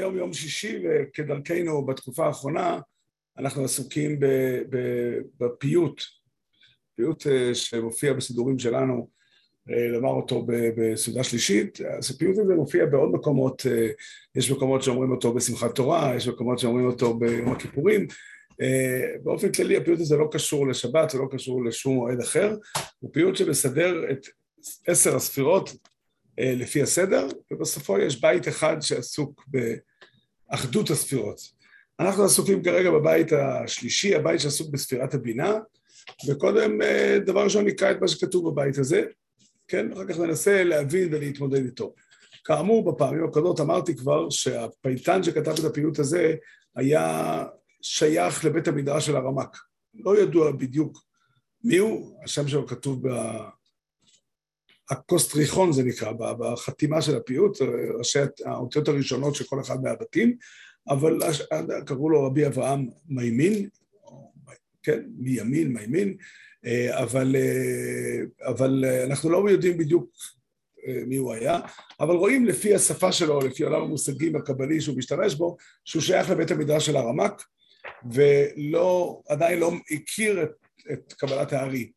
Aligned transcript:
היום 0.00 0.16
יום 0.16 0.32
שישי, 0.32 0.82
וכדרכנו 0.84 1.86
בתקופה 1.86 2.26
האחרונה, 2.26 2.80
אנחנו 3.38 3.64
עסוקים 3.64 4.20
בפיוט, 5.38 6.02
פיוט 6.96 7.26
אה, 7.26 7.54
שמופיע 7.54 8.12
בסידורים 8.12 8.58
שלנו, 8.58 9.08
אה, 9.70 9.88
לומר 9.88 10.10
אותו 10.10 10.46
בסעודה 10.76 11.24
שלישית. 11.24 11.80
אז 11.80 12.10
הפיוט 12.10 12.38
הזה 12.38 12.54
מופיע 12.54 12.86
בעוד 12.86 13.10
מקומות, 13.12 13.66
אה, 13.66 13.88
יש 14.34 14.50
מקומות 14.50 14.82
שאומרים 14.82 15.10
אותו 15.10 15.34
בשמחת 15.34 15.74
תורה, 15.74 16.12
יש 16.16 16.28
מקומות 16.28 16.58
שאומרים 16.58 16.86
אותו 16.86 17.18
ביום 17.18 17.52
הכיפורים. 17.52 18.06
באופן 19.22 19.52
כללי 19.52 19.76
הפיוט 19.76 20.00
הזה 20.00 20.16
לא 20.16 20.28
קשור 20.32 20.68
לשבת, 20.68 21.10
זה 21.10 21.18
לא 21.18 21.26
קשור 21.30 21.64
לשום 21.64 21.94
מועד 21.94 22.20
אחר, 22.20 22.56
הוא 22.98 23.10
פיוט 23.12 23.36
שמסדר 23.36 24.10
את 24.10 24.26
עשר 24.86 25.16
הספירות 25.16 25.70
לפי 26.38 26.82
הסדר, 26.82 27.28
ובסופו 27.50 27.98
יש 27.98 28.20
בית 28.20 28.48
אחד 28.48 28.76
שעסוק 28.80 29.44
באחדות 30.50 30.90
הספירות. 30.90 31.40
אנחנו 32.00 32.24
עסוקים 32.24 32.62
כרגע 32.62 32.90
בבית 32.90 33.32
השלישי, 33.32 34.14
הבית 34.14 34.40
שעסוק 34.40 34.70
בספירת 34.70 35.14
הבינה, 35.14 35.58
וקודם 36.28 36.82
אה, 36.82 37.18
דבר 37.26 37.44
ראשון 37.44 37.64
נקרא 37.64 37.90
את 37.90 37.96
מה 38.00 38.08
שכתוב 38.08 38.50
בבית 38.50 38.78
הזה, 38.78 39.02
כן? 39.68 39.92
אחר 39.92 40.06
כך 40.06 40.18
ננסה 40.18 40.64
להבין 40.64 41.14
ולהתמודד 41.14 41.64
איתו. 41.64 41.94
כאמור, 42.44 42.92
בפעמים 42.92 43.24
הקודמות 43.24 43.60
אמרתי 43.60 43.96
כבר 43.96 44.30
שהפייטן 44.30 45.22
שכתב 45.22 45.54
את 45.58 45.64
הפעילות 45.64 45.98
הזה 45.98 46.34
היה 46.76 47.44
שייך 47.82 48.44
לבית 48.44 48.68
המדרש 48.68 49.06
של 49.06 49.16
הרמק. 49.16 49.56
לא 49.94 50.18
ידוע 50.18 50.52
בדיוק 50.52 51.04
מי 51.64 51.76
הוא, 51.76 52.16
השם 52.24 52.48
שלו 52.48 52.66
כתוב. 52.66 53.02
הקוסטריכון 54.90 55.72
זה 55.72 55.82
נקרא, 55.82 56.12
בחתימה 56.12 57.02
של 57.02 57.16
הפיוט, 57.16 57.58
ראשי 57.98 58.18
האותיות 58.44 58.88
הראשונות 58.88 59.34
של 59.34 59.44
כל 59.44 59.60
אחד 59.60 59.82
מהבתים, 59.82 60.36
אבל 60.88 61.18
קראו 61.86 62.10
לו 62.10 62.26
רבי 62.26 62.46
אברהם 62.46 62.88
מימין, 63.08 63.68
כן, 64.82 65.00
מימין, 65.18 65.72
מימין, 65.72 66.16
אבל, 66.90 67.36
אבל 68.46 68.84
אנחנו 69.04 69.30
לא 69.30 69.50
יודעים 69.50 69.78
בדיוק 69.78 70.10
מי 71.06 71.16
הוא 71.16 71.32
היה, 71.32 71.60
אבל 72.00 72.14
רואים 72.14 72.46
לפי 72.46 72.74
השפה 72.74 73.12
שלו, 73.12 73.40
לפי 73.40 73.62
עולם 73.62 73.82
המושגים 73.82 74.36
הקבלי 74.36 74.80
שהוא 74.80 74.96
משתמש 74.96 75.34
בו, 75.34 75.56
שהוא 75.84 76.02
שייך 76.02 76.30
לבית 76.30 76.50
המדרש 76.50 76.86
של 76.86 76.96
הרמק, 76.96 77.42
ולא, 78.12 79.20
עדיין 79.28 79.58
לא 79.58 79.72
הכיר 79.90 80.42
את, 80.42 80.50
את 80.92 81.12
קבלת 81.12 81.52
הארי. 81.52 81.90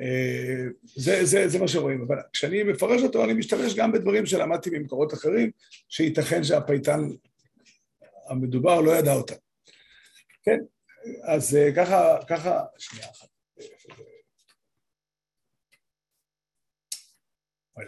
כן. 0.00 0.68
זה, 0.84 1.24
זה, 1.24 1.48
זה 1.48 1.58
מה 1.58 1.68
שרואים, 1.68 2.02
אבל 2.02 2.16
כשאני 2.32 2.62
מפרש 2.62 3.02
אותו 3.02 3.24
אני 3.24 3.32
משתמש 3.32 3.74
גם 3.74 3.92
בדברים 3.92 4.26
שלמדתי 4.26 4.70
ממקורות 4.70 5.14
אחרים, 5.14 5.50
שייתכן 5.88 6.44
שהפייטן 6.44 7.00
המדובר 8.28 8.80
לא 8.80 8.90
ידע 8.90 9.12
אותם. 9.12 9.34
כן, 10.42 10.58
אז 11.22 11.56
אה, 11.56 11.74
ככה, 11.76 12.18
ככה, 12.28 12.64
שנייה 12.78 13.06
אחת. 13.10 13.28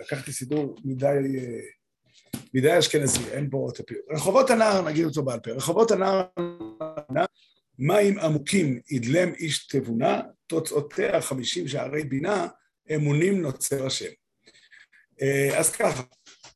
לקחתי 0.01 0.33
סידור 0.33 0.77
מדי, 0.85 1.07
אה, 1.07 1.61
מדי 2.55 2.79
אשכנזי, 2.79 3.31
אין 3.31 3.51
פה 3.51 3.69
את 3.75 3.81
הפיוט. 3.81 4.03
רחובות 4.11 4.51
הנער, 4.51 4.89
נגיד 4.89 5.05
אותו 5.05 5.23
בעל 5.23 5.41
פה, 5.41 5.51
רחובות 5.51 5.91
הנער 5.91 6.23
מים 7.79 8.19
עמוקים 8.19 8.81
ידלם 8.91 9.35
איש 9.35 9.67
תבונה, 9.67 10.23
תוצאותיה 10.53 11.23
חמישים 11.23 11.69
שערי 11.69 12.05
בינה, 12.05 12.47
אמונים 12.95 13.43
נוצר 13.43 13.87
השם. 13.87 14.11
אה, 15.23 15.59
אז 15.59 15.73
ככה, 15.73 16.03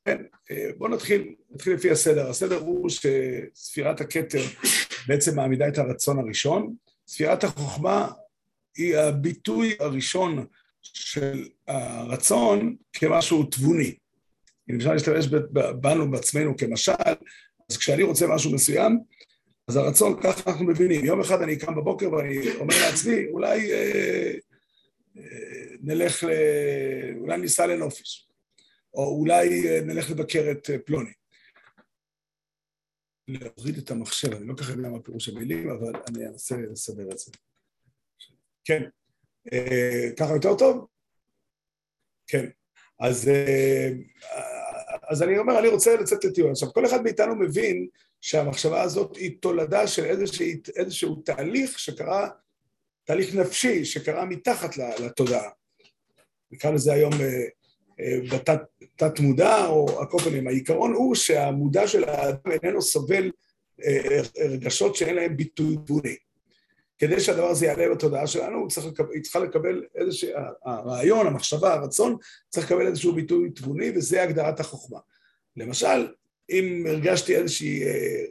כן, 0.05 0.23
אה, 0.51 0.71
בואו 0.77 0.91
נתחיל, 0.91 1.35
נתחיל 1.51 1.73
לפי 1.73 1.91
הסדר. 1.91 2.31
הסדר 2.31 2.59
הוא 2.59 2.89
שספירת 2.89 4.01
הכתר 4.01 4.43
בעצם 5.09 5.37
מעמידה 5.37 5.69
את 5.69 5.79
הרצון 5.79 6.19
הראשון. 6.19 6.75
ספירת 7.07 7.45
החוכמה 7.45 8.09
היא 8.77 8.97
הביטוי 8.97 9.77
הראשון 9.81 10.47
של 10.83 11.49
הרצון 11.67 12.77
כמשהו 12.93 13.45
תבוני. 13.45 13.95
אם 14.71 14.77
אפשר 14.77 14.93
להשתמש 14.93 15.27
בנו 15.81 16.11
בעצמנו 16.11 16.57
כמשל, 16.57 16.93
אז 17.71 17.77
כשאני 17.77 18.03
רוצה 18.03 18.27
משהו 18.27 18.55
מסוים, 18.55 18.99
אז 19.69 19.77
הרצון, 19.77 20.23
ככה 20.23 20.51
אנחנו 20.51 20.65
מבינים. 20.65 21.05
יום 21.05 21.21
אחד 21.21 21.43
אני 21.43 21.59
קם 21.59 21.75
בבוקר 21.75 22.13
ואני 22.13 22.57
אומר 22.57 22.75
לעצמי, 22.87 23.27
אולי 23.27 23.73
אה, 23.73 24.33
אה, 25.17 25.77
נלך, 25.81 26.25
ל... 26.25 26.31
אולי 27.19 27.39
ניסע 27.39 27.67
לנופש, 27.67 28.29
או 28.95 29.19
אולי 29.19 29.69
אה, 29.69 29.81
נלך 29.81 30.11
לבקר 30.11 30.51
את 30.51 30.71
אה, 30.71 30.79
פלוני. 30.79 31.13
להוריד 33.29 33.79
את 33.79 33.91
המחשב, 33.91 34.33
אני 34.33 34.47
לא 34.47 34.55
כל 34.55 34.63
כך 34.63 34.71
יודע 34.71 34.89
מה 34.89 35.03
פירוש 35.03 35.29
המילים, 35.29 35.71
אבל 35.71 35.93
אני 36.09 36.27
אנסה 36.27 36.57
לסדר 36.57 37.11
את 37.13 37.19
זה. 37.19 37.33
כן, 38.65 38.83
אה, 39.53 40.09
ככה 40.19 40.33
יותר 40.33 40.57
טוב? 40.59 40.87
כן. 42.27 42.47
אז, 43.01 43.29
אה, 43.29 43.91
אז 45.09 45.23
אני 45.23 45.39
אומר, 45.39 45.59
אני 45.59 45.69
רוצה 45.69 45.97
לצאת 45.97 46.25
לטיול. 46.25 46.51
עכשיו, 46.51 46.73
כל 46.73 46.87
אחד 46.87 47.03
מאיתנו 47.03 47.37
מבין 47.37 47.89
שהמחשבה 48.27 48.83
הזאת 48.83 49.17
היא 49.17 49.37
תולדה 49.41 49.87
של 49.87 50.05
איזשה, 50.05 50.45
איזשהו 50.77 51.17
תהליך 51.17 51.79
שקרה, 51.79 52.29
תהליך 53.05 53.35
נפשי 53.35 53.85
שקרה 53.85 54.25
מתחת 54.25 54.77
לתודעה. 54.77 55.49
נקרא 56.51 56.71
לזה 56.71 56.93
היום 56.93 57.13
אה, 57.13 57.45
אה, 58.01 58.19
בתת 58.97 59.21
מודע, 59.21 59.67
או 59.67 60.03
הקופנים. 60.03 60.47
העיקרון 60.47 60.93
הוא 60.93 61.15
שהמודע 61.15 61.89
של 61.89 62.05
האדם 62.05 62.51
איננו 62.63 62.83
סובל 62.83 63.31
אה, 63.85 64.21
רגשות 64.39 64.97
שאין 64.97 65.15
להם 65.15 65.37
ביטוי 65.37 65.77
תבוני. 65.87 66.17
כדי 66.99 67.21
שהדבר 67.21 67.49
הזה 67.49 67.67
יעלה 67.67 67.95
בתודעה 67.95 68.27
שלנו, 68.27 68.59
הוא 68.59 68.69
צריך 68.69 68.87
לקבל, 68.87 69.13
היא 69.13 69.23
צריכה 69.23 69.39
לקבל 69.39 69.85
איזשהו, 69.95 70.31
הרעיון, 70.65 71.27
המחשבה, 71.27 71.75
הרצון, 71.75 72.17
צריך 72.49 72.67
לקבל 72.67 72.87
איזשהו 72.87 73.15
ביטוי 73.15 73.51
תבוני, 73.51 73.91
וזה 73.97 74.23
הגדרת 74.23 74.61
החוכמה. 74.61 74.99
למשל, 75.57 76.07
אם 76.51 76.85
הרגשתי 76.89 77.37
איזושהי, 77.37 77.85
אה, 77.85 78.25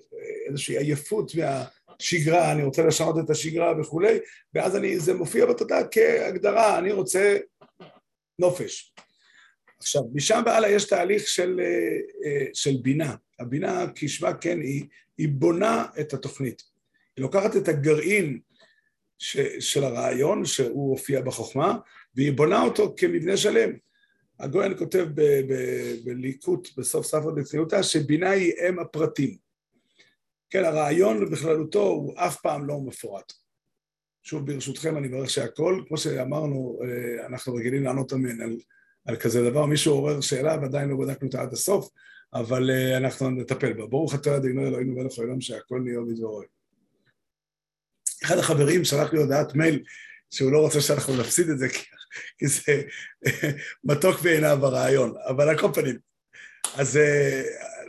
איזושהי 0.47 0.77
עייפות 0.77 1.31
מהשגרה, 1.35 2.51
אני 2.51 2.63
רוצה 2.63 2.85
לשנות 2.85 3.15
את 3.25 3.29
השגרה 3.29 3.73
וכולי, 3.79 4.17
ואז 4.53 4.75
אני, 4.75 4.99
זה 4.99 5.13
מופיע 5.13 5.45
בתודעה 5.45 5.87
כהגדרה, 5.91 6.79
אני 6.79 6.91
רוצה 6.91 7.37
נופש. 8.39 8.93
עכשיו, 9.79 10.01
משם 10.13 10.43
והלאה 10.45 10.69
יש 10.69 10.85
תהליך 10.85 11.27
של, 11.27 11.61
אה, 11.63 11.97
אה, 12.25 12.45
של 12.53 12.77
בינה. 12.81 13.15
הבינה, 13.39 13.85
כשמה 13.95 14.33
כן, 14.33 14.59
היא, 14.61 14.85
היא 15.17 15.29
בונה 15.31 15.85
את 15.99 16.13
התוכנית. 16.13 16.61
היא 17.17 17.23
לוקחת 17.23 17.55
את 17.55 17.67
הגרעין 17.67 18.39
ש, 19.17 19.37
של 19.59 19.83
הרעיון, 19.83 20.45
שהוא 20.45 20.91
הופיע 20.91 21.21
בחוכמה, 21.21 21.77
והיא 22.15 22.33
בונה 22.33 22.63
אותו 22.63 22.93
כמבנה 22.97 23.37
שלם. 23.37 23.84
הגויין 24.39 24.77
כותב 24.77 25.07
בליקוט, 26.03 26.67
בסוף 26.77 27.05
ספר 27.05 27.31
דציותא, 27.31 27.83
שבינה 27.83 28.29
היא 28.29 28.53
אם 28.69 28.79
הפרטים. 28.79 29.37
כן, 30.49 30.65
הרעיון 30.65 31.31
בכללותו 31.31 31.87
הוא 31.87 32.13
אף 32.17 32.41
פעם 32.41 32.65
לא 32.65 32.79
מפורט. 32.81 33.33
שוב, 34.23 34.51
ברשותכם, 34.51 34.97
אני 34.97 35.07
מברך 35.07 35.29
שהכל, 35.29 35.81
כמו 35.87 35.97
שאמרנו, 35.97 36.79
אה, 36.83 37.25
אנחנו 37.25 37.53
רגילים 37.53 37.83
לענות 37.83 38.13
אמן 38.13 38.41
על, 38.41 38.57
על 39.05 39.15
כזה 39.15 39.49
דבר. 39.49 39.65
מישהו 39.65 39.93
עורר 39.93 40.21
שאלה 40.21 40.57
ועדיין 40.61 40.89
לא 40.89 40.97
בדקנו 40.97 41.27
אותה 41.27 41.41
עד 41.41 41.53
הסוף, 41.53 41.89
אבל 42.33 42.71
אה, 42.71 42.97
אנחנו 42.97 43.29
נטפל 43.29 43.73
בה. 43.73 43.87
ברוך 43.87 44.15
אתה 44.15 44.37
אדינו 44.37 44.67
אלוהינו 44.67 44.95
מלך 44.95 45.17
העולם 45.17 45.41
שהכל 45.41 45.79
נהיה 45.83 45.99
בדברו. 46.01 46.41
אחד 48.23 48.37
החברים 48.37 48.83
שלח 48.83 49.13
לי 49.13 49.19
הודעת 49.19 49.55
מייל 49.55 49.83
שהוא 50.31 50.51
לא 50.51 50.61
רוצה 50.61 50.81
שאנחנו 50.81 51.17
נפסיד 51.19 51.49
את 51.49 51.59
זה, 51.59 51.69
כי 51.69 51.79
כי 52.37 52.47
זה 52.47 52.81
מתוק 53.83 54.19
בעיניו 54.19 54.65
הרעיון, 54.65 55.13
אבל 55.27 55.49
על 55.49 55.57
כל 55.59 55.67
פנים. 55.73 55.97
אז 56.75 56.97
אה, 56.97 57.41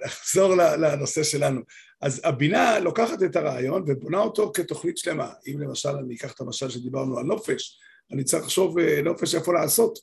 נחזור 0.05 0.55
לנושא 0.55 1.23
שלנו. 1.23 1.61
אז 2.01 2.21
הבינה 2.25 2.79
לוקחת 2.79 3.23
את 3.23 3.37
הרעיון 3.37 3.85
ובונה 3.87 4.19
אותו 4.19 4.53
כתוכנית 4.55 4.99
שלמה. 4.99 5.31
אם 5.47 5.61
למשל 5.61 5.89
אני 5.89 6.15
אקח 6.15 6.33
את 6.33 6.41
המשל 6.41 6.69
שדיברנו 6.71 7.19
על 7.19 7.25
נופש, 7.25 7.79
אני 8.13 8.25
צריך 8.25 8.43
לחשוב 8.45 8.79
אה, 8.79 9.03
נופש 9.03 9.35
איפה 9.35 9.55
לעשות. 9.55 9.99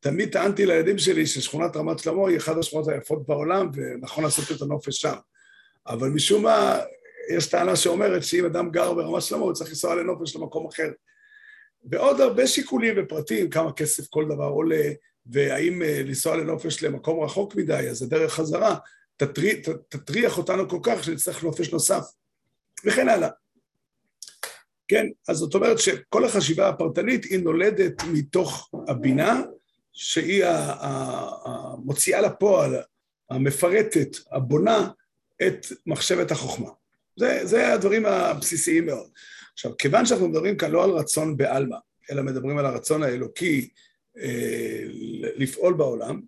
תמיד 0.00 0.32
טענתי 0.32 0.66
לילדים 0.66 0.98
שלי 0.98 1.26
ששכונת 1.26 1.76
רמת 1.76 1.98
שלמה 1.98 2.28
היא 2.28 2.38
אחת 2.38 2.56
השכונות 2.56 2.88
היפות 2.88 3.26
בעולם 3.26 3.70
ונכון 3.74 4.24
לעשות 4.24 4.44
את 4.56 4.62
הנופש 4.62 5.00
שם. 5.00 5.14
אבל 5.86 6.08
משום 6.08 6.42
מה, 6.42 6.78
יש 7.36 7.46
טענה 7.46 7.76
שאומרת 7.76 8.24
שאם 8.24 8.44
אדם 8.44 8.70
גר 8.70 8.94
ברמת 8.94 9.22
שלמה 9.22 9.42
הוא 9.42 9.52
צריך 9.52 9.70
לנסוע 9.70 9.94
לנופש 9.94 10.36
למקום 10.36 10.66
אחר. 10.66 10.90
ועוד 11.90 12.20
הרבה 12.20 12.46
שיקולים 12.46 12.94
ופרטים, 12.98 13.50
כמה 13.50 13.72
כסף 13.72 14.06
כל 14.06 14.24
דבר 14.24 14.44
עולה, 14.44 14.84
והאם 15.26 15.82
אה, 15.82 16.02
לנסוע 16.04 16.36
לנופש 16.36 16.82
למקום 16.82 17.24
רחוק 17.24 17.56
מדי, 17.56 17.88
אז 17.90 18.02
הדרך 18.02 18.32
חזרה 18.32 18.76
תטריח, 19.16 19.58
תטריח 19.88 20.38
אותנו 20.38 20.68
כל 20.68 20.78
כך 20.82 21.04
שנצטרך 21.04 21.44
נופש 21.44 21.72
נוסף, 21.72 22.04
וכן 22.84 23.08
הלאה. 23.08 23.28
כן, 24.88 25.06
אז 25.28 25.36
זאת 25.36 25.54
אומרת 25.54 25.78
שכל 25.78 26.24
החשיבה 26.24 26.68
הפרטנית 26.68 27.24
היא 27.24 27.38
נולדת 27.38 28.02
מתוך 28.12 28.70
הבינה, 28.88 29.42
שהיא 29.92 30.44
המוציאה 31.44 32.20
לפועל 32.20 32.74
המפרטת, 33.30 34.16
הבונה 34.32 34.88
את 35.46 35.66
מחשבת 35.86 36.30
החוכמה. 36.30 36.70
זה, 37.16 37.40
זה 37.42 37.72
הדברים 37.72 38.06
הבסיסיים 38.06 38.86
מאוד. 38.86 39.08
עכשיו, 39.54 39.76
כיוון 39.76 40.06
שאנחנו 40.06 40.28
מדברים 40.28 40.56
כאן 40.56 40.70
לא 40.70 40.84
על 40.84 40.90
רצון 40.90 41.36
בעלמא, 41.36 41.76
אלא 42.10 42.22
מדברים 42.22 42.58
על 42.58 42.66
הרצון 42.66 43.02
האלוקי 43.02 43.68
אה, 44.18 44.84
לפעול 45.36 45.74
בעולם, 45.74 46.20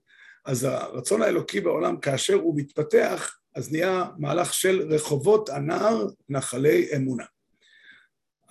אז 0.44 0.64
הרצון 0.64 1.22
האלוקי 1.22 1.60
בעולם, 1.60 2.00
כאשר 2.00 2.34
הוא 2.34 2.56
מתפתח, 2.56 3.38
אז 3.54 3.72
נהיה 3.72 4.04
מהלך 4.18 4.54
של 4.54 4.82
רחובות 4.92 5.48
הנער 5.48 6.06
נחלי 6.28 6.88
אמונה. 6.96 7.24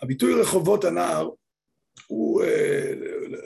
הביטוי 0.02 0.34
רחובות 0.42 0.84
הנער 0.84 1.30
הוא 2.08 2.44
אה, 2.44 2.94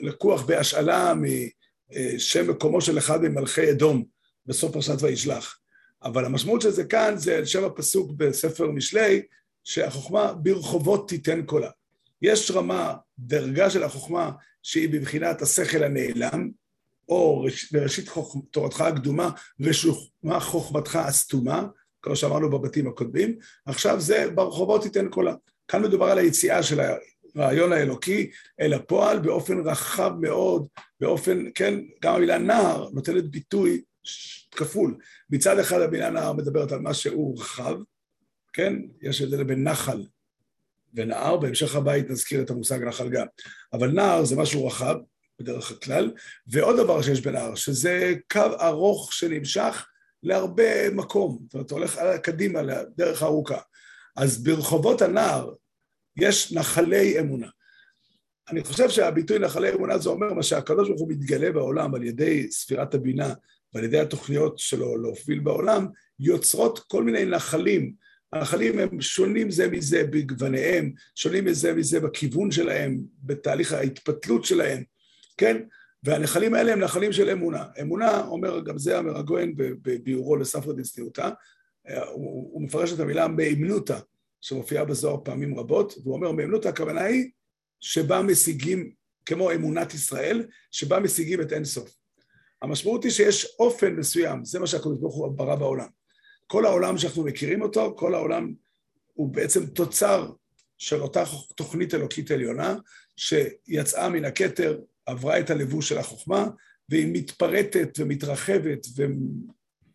לקוח 0.00 0.42
בהשאלה 0.42 1.14
משם 1.14 2.50
מקומו 2.50 2.80
של 2.80 2.98
אחד 2.98 3.22
ממלכי 3.22 3.70
אדום 3.70 4.04
בסוף 4.46 4.72
פרשת 4.72 5.02
וישלח. 5.02 5.60
אבל 6.02 6.24
המשמעות 6.24 6.60
של 6.60 6.70
זה 6.70 6.84
כאן 6.84 7.14
זה 7.16 7.46
שם 7.46 7.64
הפסוק 7.64 8.10
בספר 8.16 8.70
משלי, 8.70 9.22
שהחוכמה 9.70 10.32
ברחובות 10.32 11.08
תיתן 11.08 11.42
קולה. 11.42 11.70
יש 12.22 12.50
רמה, 12.50 12.94
דרגה 13.18 13.70
של 13.70 13.82
החוכמה 13.82 14.30
שהיא 14.62 14.88
בבחינת 14.88 15.42
השכל 15.42 15.82
הנעלם, 15.82 16.50
או 17.08 17.46
בראשית 17.72 18.10
תורתך 18.50 18.80
הקדומה, 18.80 19.30
ושוכמה 19.60 20.40
חוכמתך 20.40 20.96
הסתומה, 20.96 21.66
כמו 22.02 22.16
שאמרנו 22.16 22.50
בבתים 22.50 22.88
הקודמים, 22.88 23.38
עכשיו 23.66 24.00
זה 24.00 24.30
ברחובות 24.34 24.82
תיתן 24.82 25.08
קולה. 25.08 25.34
כאן 25.68 25.82
מדובר 25.82 26.06
על 26.06 26.18
היציאה 26.18 26.62
של 26.62 26.80
הרעיון 27.36 27.72
האלוקי 27.72 28.30
אל 28.60 28.72
הפועל 28.72 29.18
באופן 29.18 29.58
רחב 29.58 30.12
מאוד, 30.20 30.66
באופן, 31.00 31.44
כן, 31.54 31.80
גם 32.02 32.14
המילה 32.14 32.38
נער 32.38 32.88
נותנת 32.92 33.30
ביטוי 33.30 33.82
כפול. 34.50 34.96
מצד 35.30 35.58
אחד 35.58 35.80
המילה 35.80 36.10
נער 36.10 36.32
מדברת 36.32 36.72
על 36.72 36.80
מה 36.80 36.94
שהוא 36.94 37.40
רחב, 37.40 37.76
כן? 38.52 38.74
יש 39.02 39.22
הבדל 39.22 39.44
בין 39.44 39.68
נחל 39.68 40.06
ונער, 40.94 41.36
בהמשך 41.36 41.74
הבית 41.74 42.10
נזכיר 42.10 42.42
את 42.42 42.50
המושג 42.50 42.84
נחל 42.84 43.08
גם. 43.08 43.26
אבל 43.72 43.90
נער 43.90 44.24
זה 44.24 44.36
משהו 44.36 44.66
רחב, 44.66 44.96
בדרך 45.38 45.70
הכלל, 45.70 46.12
ועוד 46.46 46.76
דבר 46.76 47.02
שיש 47.02 47.20
בנער, 47.20 47.54
שזה 47.54 48.14
קו 48.32 48.46
ארוך 48.60 49.12
שנמשך 49.12 49.86
להרבה 50.22 50.90
מקום, 50.90 51.38
זאת 51.46 51.54
אומרת, 51.54 51.70
הולך 51.70 52.00
קדימה 52.22 52.62
לדרך 52.62 53.22
ארוכה. 53.22 53.58
אז 54.16 54.42
ברחובות 54.42 55.02
הנער 55.02 55.54
יש 56.16 56.52
נחלי 56.52 57.20
אמונה. 57.20 57.48
אני 58.50 58.64
חושב 58.64 58.88
שהביטוי 58.88 59.38
נחלי 59.38 59.72
אמונה 59.72 59.98
זה 59.98 60.08
אומר 60.08 60.34
מה 60.34 60.42
שהקדוש 60.42 60.88
ברוך 60.88 61.00
הוא 61.00 61.08
מתגלה 61.08 61.52
בעולם 61.52 61.94
על 61.94 62.04
ידי 62.04 62.50
ספירת 62.50 62.94
הבינה 62.94 63.34
ועל 63.74 63.84
ידי 63.84 64.00
התוכניות 64.00 64.58
שלו 64.58 64.96
להוביל 64.96 65.38
בעולם, 65.38 65.86
יוצרות 66.20 66.78
כל 66.78 67.04
מיני 67.04 67.24
נחלים. 67.24 67.94
הנחלים 68.32 68.78
הם 68.78 69.00
שונים 69.00 69.50
זה 69.50 69.68
מזה 69.68 70.04
בגווניהם, 70.04 70.92
שונים 71.14 71.44
מזה 71.44 71.74
מזה 71.74 72.00
בכיוון 72.00 72.50
שלהם, 72.50 73.00
בתהליך 73.22 73.72
ההתפתלות 73.72 74.44
שלהם, 74.44 74.82
כן? 75.36 75.62
והנחלים 76.04 76.54
האלה 76.54 76.72
הם 76.72 76.80
נחלים 76.80 77.12
של 77.12 77.30
אמונה. 77.30 77.64
אמונה, 77.80 78.26
אומר 78.26 78.60
גם 78.60 78.78
זה 78.78 78.98
אמר 78.98 79.18
הגויין 79.18 79.54
בביאורו 79.56 80.36
לספרא 80.36 80.72
דצניותא, 80.72 81.30
הוא, 81.88 82.50
הוא 82.52 82.62
מפרש 82.62 82.92
את 82.92 83.00
המילה 83.00 83.28
מאמנותא, 83.28 83.98
שמופיעה 84.40 84.84
בזוהר 84.84 85.16
פעמים 85.24 85.58
רבות, 85.58 85.94
והוא 86.02 86.14
אומר 86.14 86.32
מאמנותא 86.32 86.68
הכוונה 86.68 87.00
היא 87.00 87.30
שבה 87.80 88.22
משיגים, 88.22 88.92
כמו 89.26 89.52
אמונת 89.52 89.94
ישראל, 89.94 90.46
שבה 90.70 91.00
משיגים 91.00 91.40
את 91.40 91.52
אין 91.52 91.64
סוף. 91.64 91.96
המשמעות 92.62 93.04
היא 93.04 93.12
שיש 93.12 93.56
אופן 93.58 93.92
מסוים, 93.92 94.44
זה 94.44 94.58
מה 94.58 94.66
שהקדוש 94.66 94.98
ברוך 94.98 95.14
הוא 95.14 95.28
ברא 95.28 95.54
בעולם. 95.54 95.99
כל 96.50 96.66
העולם 96.66 96.98
שאנחנו 96.98 97.24
מכירים 97.24 97.62
אותו, 97.62 97.94
כל 97.98 98.14
העולם 98.14 98.52
הוא 99.14 99.34
בעצם 99.34 99.66
תוצר 99.66 100.32
של 100.78 101.02
אותה 101.02 101.24
תוכנית 101.54 101.94
אלוקית 101.94 102.30
עליונה, 102.30 102.76
שיצאה 103.16 104.08
מן 104.08 104.24
הכתר, 104.24 104.80
עברה 105.06 105.40
את 105.40 105.50
הלבוש 105.50 105.88
של 105.88 105.98
החוכמה, 105.98 106.46
והיא 106.88 107.08
מתפרטת 107.12 107.98
ומתרחבת 107.98 108.86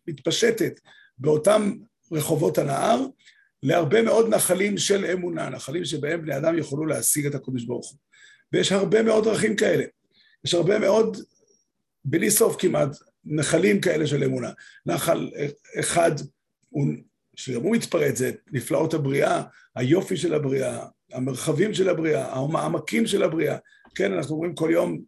ומתפשטת 0.06 0.80
באותם 1.18 1.72
רחובות 2.12 2.58
הנהר, 2.58 3.06
להרבה 3.62 4.02
מאוד 4.02 4.28
נחלים 4.28 4.78
של 4.78 5.04
אמונה, 5.04 5.50
נחלים 5.50 5.84
שבהם 5.84 6.22
בני 6.22 6.36
אדם 6.36 6.58
יוכלו 6.58 6.86
להשיג 6.86 7.26
את 7.26 7.34
הקודש 7.34 7.64
ברוך 7.64 7.90
הוא. 7.90 7.98
ויש 8.52 8.72
הרבה 8.72 9.02
מאוד 9.02 9.24
דרכים 9.24 9.56
כאלה. 9.56 9.84
יש 10.44 10.54
הרבה 10.54 10.78
מאוד 10.78 11.16
בלי 12.04 12.30
סוף 12.30 12.56
כמעט, 12.58 12.96
נחלים 13.24 13.80
כאלה 13.80 14.06
של 14.06 14.24
אמונה. 14.24 14.50
נחל 14.86 15.30
אחד, 15.80 16.12
שגם 17.36 17.62
הוא 17.62 17.76
מתפרץ, 17.76 18.18
זה 18.18 18.32
נפלאות 18.52 18.94
הבריאה, 18.94 19.42
היופי 19.76 20.16
של 20.16 20.34
הבריאה, 20.34 20.86
המרחבים 21.12 21.74
של 21.74 21.88
הבריאה, 21.88 22.26
העמקים 22.32 23.06
של 23.06 23.22
הבריאה. 23.22 23.56
כן, 23.94 24.12
אנחנו 24.12 24.34
אומרים 24.34 24.54
כל 24.54 24.68
יום, 24.72 25.02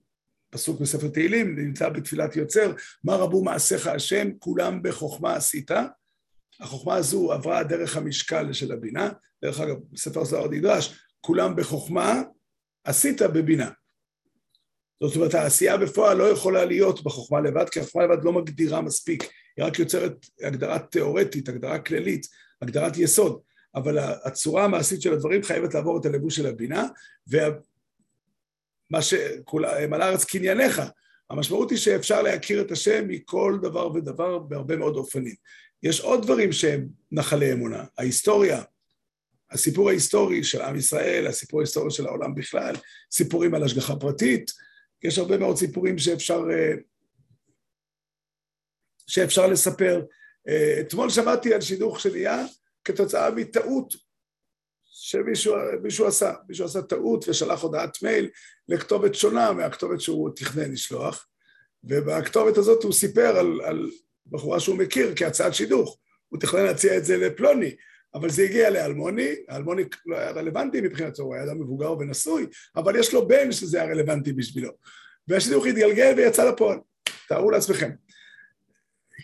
פסוק 0.50 0.80
בספר 0.80 1.08
תהילים, 1.08 1.58
נמצא 1.58 1.88
בתפילת 1.88 2.36
יוצר, 2.36 2.72
מה 3.04 3.16
רבו 3.16 3.44
מעשיך 3.44 3.86
השם, 3.86 4.28
כולם 4.38 4.82
בחוכמה 4.82 5.34
עשית. 5.34 5.70
החוכמה 6.60 6.94
הזו 6.94 7.32
עברה 7.32 7.64
דרך 7.64 7.96
המשקל 7.96 8.52
של 8.52 8.72
הבינה, 8.72 9.10
דרך 9.44 9.60
אגב, 9.60 9.76
בספר 9.92 10.24
זוהר 10.24 10.48
נדרש, 10.48 10.98
כולם 11.20 11.56
בחוכמה 11.56 12.22
עשית 12.84 13.22
בבינה. 13.22 13.70
זאת 15.02 15.16
אומרת, 15.16 15.34
העשייה 15.34 15.76
בפועל 15.76 16.16
לא 16.16 16.24
יכולה 16.24 16.64
להיות 16.64 17.04
בחוכמה 17.04 17.40
לבד, 17.40 17.68
כי 17.68 17.80
החוכמה 17.80 18.04
לבד 18.04 18.24
לא 18.24 18.32
מגדירה 18.32 18.80
מספיק, 18.80 19.24
היא 19.58 19.64
רק 19.64 19.78
יוצרת 19.78 20.26
הגדרה 20.42 20.78
תיאורטית, 20.78 21.48
הגדרה 21.48 21.78
כללית, 21.78 22.26
הגדרת 22.62 22.96
יסוד, 22.96 23.40
אבל 23.74 23.98
הצורה 23.98 24.64
המעשית 24.64 25.02
של 25.02 25.12
הדברים 25.12 25.42
חייבת 25.42 25.74
לעבור 25.74 26.00
את 26.00 26.06
הלבוש 26.06 26.36
של 26.36 26.46
הבינה, 26.46 26.86
ומה 27.28 29.02
שמלא 29.02 30.04
הארץ 30.04 30.24
קנייניך, 30.24 30.82
המשמעות 31.30 31.70
היא 31.70 31.78
שאפשר 31.78 32.22
להכיר 32.22 32.60
את 32.60 32.70
השם 32.70 33.08
מכל 33.08 33.58
דבר 33.62 33.92
ודבר 33.94 34.38
בהרבה 34.38 34.76
מאוד 34.76 34.96
אופנים. 34.96 35.34
יש 35.82 36.00
עוד 36.00 36.22
דברים 36.22 36.52
שהם 36.52 36.88
נחלי 37.12 37.52
אמונה, 37.52 37.84
ההיסטוריה, 37.98 38.62
הסיפור 39.50 39.88
ההיסטורי 39.88 40.44
של 40.44 40.62
עם 40.62 40.76
ישראל, 40.76 41.26
הסיפור 41.26 41.60
ההיסטורי 41.60 41.90
של 41.90 42.06
העולם 42.06 42.34
בכלל, 42.34 42.74
סיפורים 43.12 43.54
על 43.54 43.64
השגחה 43.64 43.96
פרטית, 43.96 44.50
יש 45.02 45.18
הרבה 45.18 45.38
מאוד 45.38 45.56
סיפורים 45.56 45.98
שאפשר, 45.98 46.44
אה, 46.50 46.72
שאפשר 49.08 49.46
לספר. 49.46 50.02
אה, 50.48 50.80
אתמול 50.80 51.10
שמעתי 51.10 51.54
על 51.54 51.60
שידוך 51.60 52.00
שנהיה 52.00 52.44
כתוצאה 52.84 53.30
מטעות 53.30 53.94
שמישהו 54.84 56.06
עשה. 56.06 56.32
מישהו 56.48 56.64
עשה 56.64 56.82
טעות 56.82 57.28
ושלח 57.28 57.62
הודעת 57.62 58.02
מייל 58.02 58.28
לכתובת 58.68 59.14
שונה 59.14 59.52
מהכתובת 59.52 60.00
שהוא 60.00 60.30
תכנן 60.36 60.72
לשלוח, 60.72 61.28
ובכתובת 61.84 62.56
הזאת 62.56 62.82
הוא 62.82 62.92
סיפר 62.92 63.36
על, 63.36 63.60
על 63.64 63.90
בחורה 64.26 64.60
שהוא 64.60 64.78
מכיר 64.78 65.12
כהצעת 65.16 65.54
שידוך. 65.54 65.98
הוא 66.28 66.40
תכנן 66.40 66.64
להציע 66.64 66.96
את 66.96 67.04
זה 67.04 67.16
לפלוני, 67.16 67.76
אבל 68.14 68.30
זה 68.30 68.42
הגיע 68.42 68.70
לאלמוני, 68.70 69.34
האלמוני 69.48 69.82
לא 70.06 70.16
היה 70.16 70.30
רלוונטי 70.30 70.80
מבחינתו, 70.80 71.22
הוא 71.22 71.34
היה 71.34 71.44
אדם 71.44 71.60
מבוגר 71.60 71.92
ונשוי, 71.92 72.46
אבל 72.76 72.96
יש 72.96 73.14
לו 73.14 73.28
בן 73.28 73.52
שזה 73.52 73.82
היה 73.82 73.90
רלוונטי 73.90 74.32
בשבילו. 74.32 74.70
והשידוך 75.28 75.66
התגלגל 75.66 76.14
ויצא 76.16 76.44
לפועל, 76.52 76.78
תארו 77.28 77.50
לעצמכם. 77.50 77.90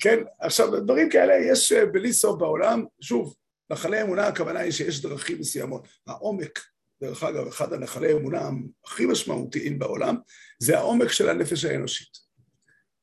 כן, 0.01 0.19
עכשיו, 0.41 0.81
דברים 0.81 1.11
כאלה 1.11 1.35
יש 1.53 1.73
אה, 1.73 1.87
בלי 1.87 2.13
סוף 2.13 2.39
בעולם, 2.39 2.85
שוב, 3.01 3.35
נחלי 3.71 4.03
אמונה 4.03 4.27
הכוונה 4.27 4.61
היא 4.61 4.73
שיש 4.73 5.03
דרכים 5.03 5.39
מסוימות. 5.39 5.89
העומק, 6.07 6.61
דרך 7.03 7.23
אגב, 7.23 7.47
אחד 7.47 7.73
הנחלי 7.73 8.13
אמונה 8.13 8.49
הכי 8.85 9.07
משמעותיים 9.07 9.79
בעולם, 9.79 10.17
זה 10.59 10.79
העומק 10.79 11.13
של 11.13 11.29
הנפש 11.29 11.65
האנושית. 11.65 12.25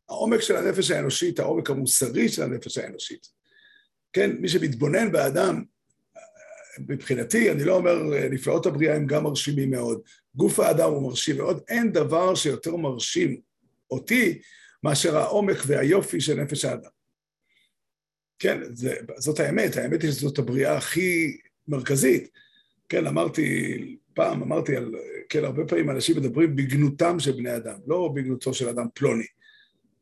העומק 0.10 0.42
של 0.42 0.56
הנפש 0.56 0.92
האנושית, 0.92 1.40
העומק 1.40 1.70
המוסרי 1.70 2.30
של 2.30 2.44
הנפש 2.44 2.78
האנושית. 2.78 3.28
כן, 4.14 4.32
מי 4.40 4.50
שמתבונן 4.50 5.12
באדם, 5.12 5.64
מבחינתי, 6.88 7.52
אני 7.52 7.64
לא 7.64 7.76
אומר, 7.76 7.96
נפלאות 8.32 8.66
הבריאה 8.66 8.96
הם 8.96 9.06
גם 9.06 9.24
מרשימים 9.24 9.72
מאוד. 9.72 10.02
גוף 10.36 10.60
האדם 10.60 10.90
הוא 10.90 11.04
מרשים 11.04 11.38
מאוד. 11.38 11.62
אין 11.68 11.92
דבר 11.92 12.36
שיותר 12.36 12.76
מרשים 12.76 13.42
אותי 13.92 14.42
מאשר 14.84 15.18
העומק 15.18 15.58
והיופי 15.66 16.22
של 16.22 16.42
נפש 16.42 16.66
האדם. 16.66 16.90
כן, 18.40 18.60
זה, 18.74 18.96
זאת 19.18 19.40
האמת, 19.40 19.78
האמת 19.78 20.02
היא 20.02 20.12
שזאת 20.12 20.40
הבריאה 20.40 20.78
הכי 20.78 21.38
מרכזית. 21.68 22.30
כן, 22.90 23.08
אמרתי, 23.08 23.98
פעם 24.14 24.44
אמרתי 24.44 24.76
על, 24.76 24.96
כן, 25.30 25.46
הרבה 25.46 25.66
פעמים 25.66 25.90
אנשים 25.90 26.18
מדברים 26.18 26.56
בגנותם 26.56 27.20
של 27.20 27.32
בני 27.32 27.56
אדם, 27.56 27.80
לא 27.88 28.12
בגנותו 28.16 28.54
של 28.54 28.70
אדם 28.70 28.88
פלוני. 28.94 29.26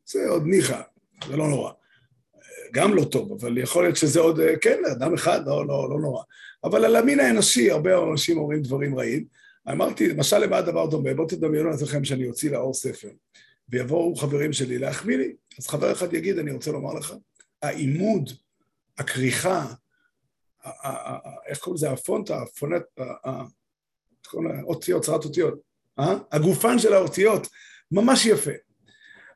זה 0.06 0.28
עוד 0.28 0.46
ניחא, 0.46 0.80
זה 1.28 1.36
לא 1.36 1.48
נורא. 1.48 1.72
גם 2.72 2.94
לא 2.94 3.04
טוב, 3.04 3.32
אבל 3.32 3.58
יכול 3.58 3.84
להיות 3.84 3.96
שזה 3.96 4.20
עוד, 4.20 4.40
כן, 4.60 4.82
אדם 4.92 5.14
אחד, 5.14 5.46
לא, 5.46 5.66
לא, 5.66 5.90
לא 5.90 6.00
נורא. 6.00 6.22
אבל 6.64 6.84
על 6.84 6.96
המין 6.96 7.20
האנושי, 7.20 7.70
הרבה 7.70 8.10
אנשים 8.12 8.38
אומרים 8.38 8.62
דברים 8.62 8.98
רעים. 8.98 9.24
אמרתי, 9.70 10.08
למשל, 10.08 10.38
למה 10.38 10.56
הדבר 10.56 10.86
דומה? 10.86 11.14
בואו 11.14 11.28
תדמיינו 11.28 11.70
לעצמכם 11.70 12.04
שאני 12.04 12.28
אוציא 12.28 12.50
לאור 12.50 12.74
ספר, 12.74 13.08
ויבואו 13.70 14.16
חברים 14.16 14.52
שלי 14.52 14.78
להחמיא 14.78 15.16
לי. 15.16 15.34
אז 15.58 15.68
חבר 15.68 15.92
אחד 15.92 16.14
יגיד, 16.14 16.38
אני 16.38 16.50
רוצה 16.52 16.70
לומר 16.70 16.94
לך, 16.94 17.14
העימוד, 17.62 18.30
הכריכה, 18.98 19.66
איך 21.46 21.58
קוראים 21.58 21.74
לזה, 21.74 21.90
הפונט, 21.90 22.30
הפונט, 22.30 22.82
האותיות, 24.60 25.04
צרת 25.04 25.24
אותיות, 25.24 25.60
אה? 25.98 26.14
הגופן 26.32 26.78
של 26.78 26.92
האותיות, 26.92 27.46
ממש 27.90 28.26
יפה. 28.26 28.50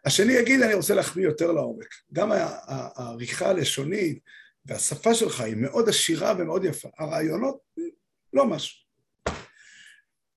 השני 0.04 0.32
יגיד, 0.32 0.62
אני 0.62 0.74
רוצה 0.74 0.94
להחמיא 0.94 1.24
יותר 1.24 1.52
לעומק. 1.52 1.94
גם 2.12 2.32
העריכה 2.32 3.48
הלשונית 3.48 4.18
והשפה 4.66 5.14
שלך 5.14 5.40
היא 5.40 5.56
מאוד 5.56 5.88
עשירה 5.88 6.34
ומאוד 6.38 6.64
יפה. 6.64 6.88
הרעיונות, 6.98 7.58
לא 8.32 8.46
משהו. 8.46 8.84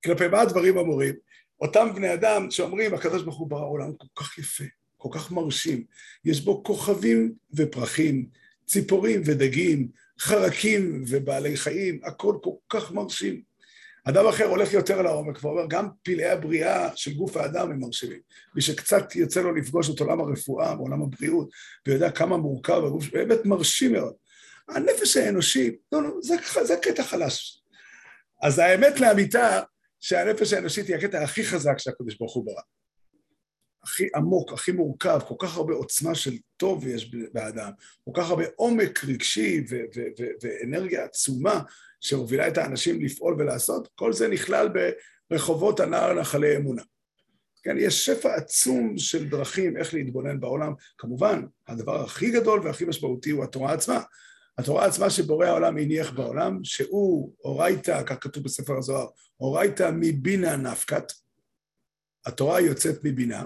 כלפי 0.04 0.28
מה 0.28 0.40
הדברים 0.40 0.78
אמורים? 0.78 1.14
אותם 1.60 1.88
בני 1.94 2.14
אדם 2.14 2.50
שאומרים, 2.50 2.94
הקדוש 2.94 3.22
ברוך 3.22 3.38
הוא 3.38 3.50
ברא 3.50 3.66
עולם 3.66 3.92
כל 3.92 4.22
כך 4.22 4.38
יפה, 4.38 4.64
כל 4.96 5.08
כך 5.12 5.30
מרשים, 5.32 5.84
יש 6.24 6.40
בו 6.40 6.62
כוכבים 6.62 7.32
ופרחים, 7.52 8.26
ציפורים 8.66 9.22
ודגים, 9.24 9.88
חרקים 10.20 11.04
ובעלי 11.08 11.56
חיים, 11.56 12.00
הכל 12.04 12.34
כל 12.42 12.50
כך 12.68 12.92
מרשים. 12.92 13.42
אדם 14.04 14.26
אחר 14.26 14.44
הולך 14.44 14.72
יותר 14.72 15.02
לעומק 15.02 15.44
ואומר, 15.44 15.66
גם 15.68 15.88
פלאי 16.02 16.28
הבריאה 16.28 16.90
של 16.96 17.14
גוף 17.14 17.36
האדם 17.36 17.70
הם 17.70 17.80
מרשימים. 17.80 18.20
מי 18.54 18.62
שקצת 18.62 19.16
יוצא 19.16 19.40
לו 19.40 19.54
לפגוש 19.54 19.90
את 19.90 20.00
עולם 20.00 20.20
הרפואה 20.20 20.74
ועולם 20.76 21.02
הבריאות, 21.02 21.48
ויודע 21.86 22.10
כמה 22.10 22.36
מורכב 22.36 22.84
הגוף, 22.84 23.10
באמת 23.12 23.38
מרשים 23.44 23.92
מאוד. 23.92 24.12
הנפש 24.68 25.16
האנושי, 25.16 25.76
לא, 25.92 26.02
לא, 26.02 26.10
זה, 26.20 26.36
זה 26.62 26.76
קטע 26.82 27.02
חלש. 27.02 27.62
אז 28.42 28.58
האמת 28.58 29.00
לאמיתה, 29.00 29.60
שהנפש 30.00 30.52
האנושית 30.52 30.86
היא 30.86 30.96
הקטע 30.96 31.22
הכי 31.22 31.44
חזק 31.44 31.78
שהקדוש 31.78 32.16
ברוך 32.18 32.34
הוא 32.34 32.46
ברא. 32.46 32.62
הכי 33.82 34.08
עמוק, 34.16 34.52
הכי 34.52 34.72
מורכב, 34.72 35.20
כל 35.28 35.34
כך 35.38 35.56
הרבה 35.56 35.74
עוצמה 35.74 36.14
של 36.14 36.32
טוב 36.56 36.86
יש 36.86 37.10
באדם, 37.32 37.70
כל 38.04 38.10
כך 38.14 38.30
הרבה 38.30 38.44
עומק 38.56 39.04
רגשי 39.04 39.64
ואנרגיה 40.42 41.04
עצומה 41.04 41.60
שמובילה 42.00 42.48
את 42.48 42.58
האנשים 42.58 43.02
לפעול 43.02 43.34
ולעשות, 43.38 43.88
כל 43.94 44.12
זה 44.12 44.28
נכלל 44.28 44.68
ברחובות 45.30 45.80
הנער 45.80 46.20
נחלי 46.20 46.56
אמונה. 46.56 46.82
כן, 47.62 47.76
יש 47.78 48.06
שפע 48.06 48.34
עצום 48.34 48.98
של 48.98 49.28
דרכים 49.28 49.76
איך 49.76 49.94
להתבונן 49.94 50.40
בעולם. 50.40 50.72
כמובן, 50.98 51.42
הדבר 51.68 52.04
הכי 52.04 52.30
גדול 52.30 52.60
והכי 52.60 52.84
משמעותי 52.84 53.30
הוא 53.30 53.44
התורה 53.44 53.72
עצמה. 53.72 54.00
התורה 54.58 54.86
עצמה 54.86 55.10
שבורא 55.10 55.46
העולם 55.46 55.78
הניח 55.78 56.10
בעולם, 56.10 56.64
שהוא 56.64 57.32
אורייתא, 57.44 58.02
כך 58.06 58.16
כתוב 58.20 58.44
בספר 58.44 58.78
הזוהר, 58.78 59.06
אורייתא 59.40 59.90
מבינה 59.94 60.56
נפקת, 60.56 61.12
התורה 62.26 62.60
יוצאת 62.60 63.04
מבינה, 63.04 63.44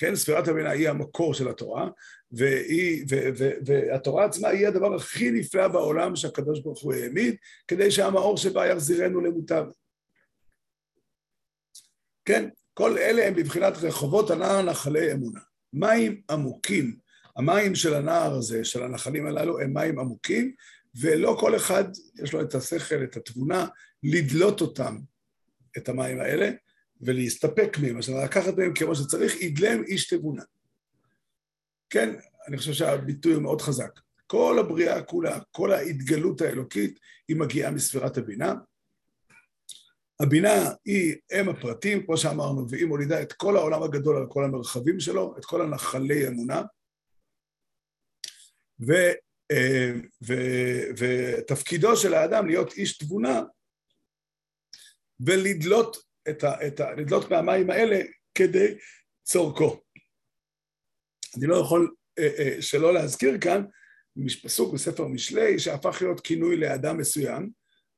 כן, 0.00 0.16
ספירת 0.16 0.48
הבינה 0.48 0.70
היא 0.70 0.88
המקור 0.88 1.34
של 1.34 1.48
התורה, 1.48 1.88
והיא, 2.32 3.04
ו, 3.10 3.14
ו, 3.14 3.34
ו, 3.38 3.50
והתורה 3.66 4.24
עצמה 4.24 4.48
היא 4.48 4.68
הדבר 4.68 4.94
הכי 4.94 5.30
נפלא 5.30 5.68
בעולם 5.68 6.16
שהקדוש 6.16 6.60
ברוך 6.60 6.82
הוא 6.82 6.92
העמיד, 6.94 7.36
כדי 7.68 7.90
שהמאור 7.90 8.36
שבה 8.36 8.66
יחזירנו 8.66 9.20
למוטב. 9.20 9.64
כן, 12.24 12.48
כל 12.74 12.98
אלה 12.98 13.26
הם 13.26 13.34
בבחינת 13.34 13.76
רחובות 13.76 14.30
הנער 14.30 14.62
נחלי 14.62 15.12
אמונה. 15.12 15.40
מים 15.72 16.20
עמוקים, 16.30 16.96
המים 17.36 17.74
של 17.74 17.94
הנער 17.94 18.34
הזה, 18.34 18.64
של 18.64 18.82
הנחלים 18.82 19.26
הללו, 19.26 19.60
הם 19.60 19.74
מים 19.74 19.98
עמוקים, 19.98 20.54
ולא 21.00 21.36
כל 21.40 21.56
אחד 21.56 21.84
יש 22.22 22.32
לו 22.32 22.40
את 22.40 22.54
השכל, 22.54 23.04
את 23.04 23.16
התבונה, 23.16 23.66
לדלות 24.02 24.60
אותם, 24.60 24.98
את 25.78 25.88
המים 25.88 26.20
האלה, 26.20 26.50
ולהסתפק 27.00 27.76
מהם, 27.82 27.98
אז 27.98 28.08
לקחת 28.08 28.56
מהם 28.56 28.74
כמו 28.74 28.94
שצריך, 28.94 29.40
ידלם 29.40 29.84
איש 29.84 30.14
תבונה. 30.14 30.42
כן, 31.90 32.14
אני 32.48 32.56
חושב 32.56 32.72
שהביטוי 32.72 33.34
הוא 33.34 33.42
מאוד 33.42 33.60
חזק. 33.60 34.00
כל 34.26 34.56
הבריאה 34.60 35.02
כולה, 35.02 35.38
כל 35.52 35.72
ההתגלות 35.72 36.40
האלוקית, 36.40 37.00
היא 37.28 37.36
מגיעה 37.36 37.70
מספירת 37.70 38.18
הבינה. 38.18 38.54
הבינה 40.20 40.70
היא 40.84 41.16
אם 41.40 41.48
הפרטים, 41.48 42.06
כמו 42.06 42.16
שאמרנו, 42.16 42.70
והיא 42.70 42.86
מולידה 42.86 43.22
את 43.22 43.32
כל 43.32 43.56
העולם 43.56 43.82
הגדול 43.82 44.16
על 44.16 44.26
כל 44.28 44.44
המרחבים 44.44 45.00
שלו, 45.00 45.34
את 45.38 45.44
כל 45.44 45.62
הנחלי 45.62 46.28
אמונה. 46.28 46.62
אה, 49.50 49.92
ותפקידו 50.96 51.96
של 51.96 52.14
האדם 52.14 52.46
להיות 52.46 52.72
איש 52.72 52.98
תבונה 52.98 53.42
ולדלות 55.26 55.96
את 56.28 56.44
ה, 56.44 56.66
את 56.66 56.80
ה, 56.80 56.92
לדלות 56.92 57.30
מהמים 57.30 57.70
האלה 57.70 58.00
כדי 58.34 58.74
צורכו. 59.22 59.80
אני 61.36 61.46
לא 61.46 61.56
יכול 61.56 61.94
אה, 62.18 62.28
אה, 62.38 62.62
שלא 62.62 62.94
להזכיר 62.94 63.40
כאן 63.40 63.64
פסוק 64.42 64.74
בספר 64.74 65.06
משלי 65.06 65.58
שהפך 65.58 66.02
להיות 66.02 66.20
כינוי 66.20 66.56
לאדם 66.56 66.98
מסוים, 66.98 67.50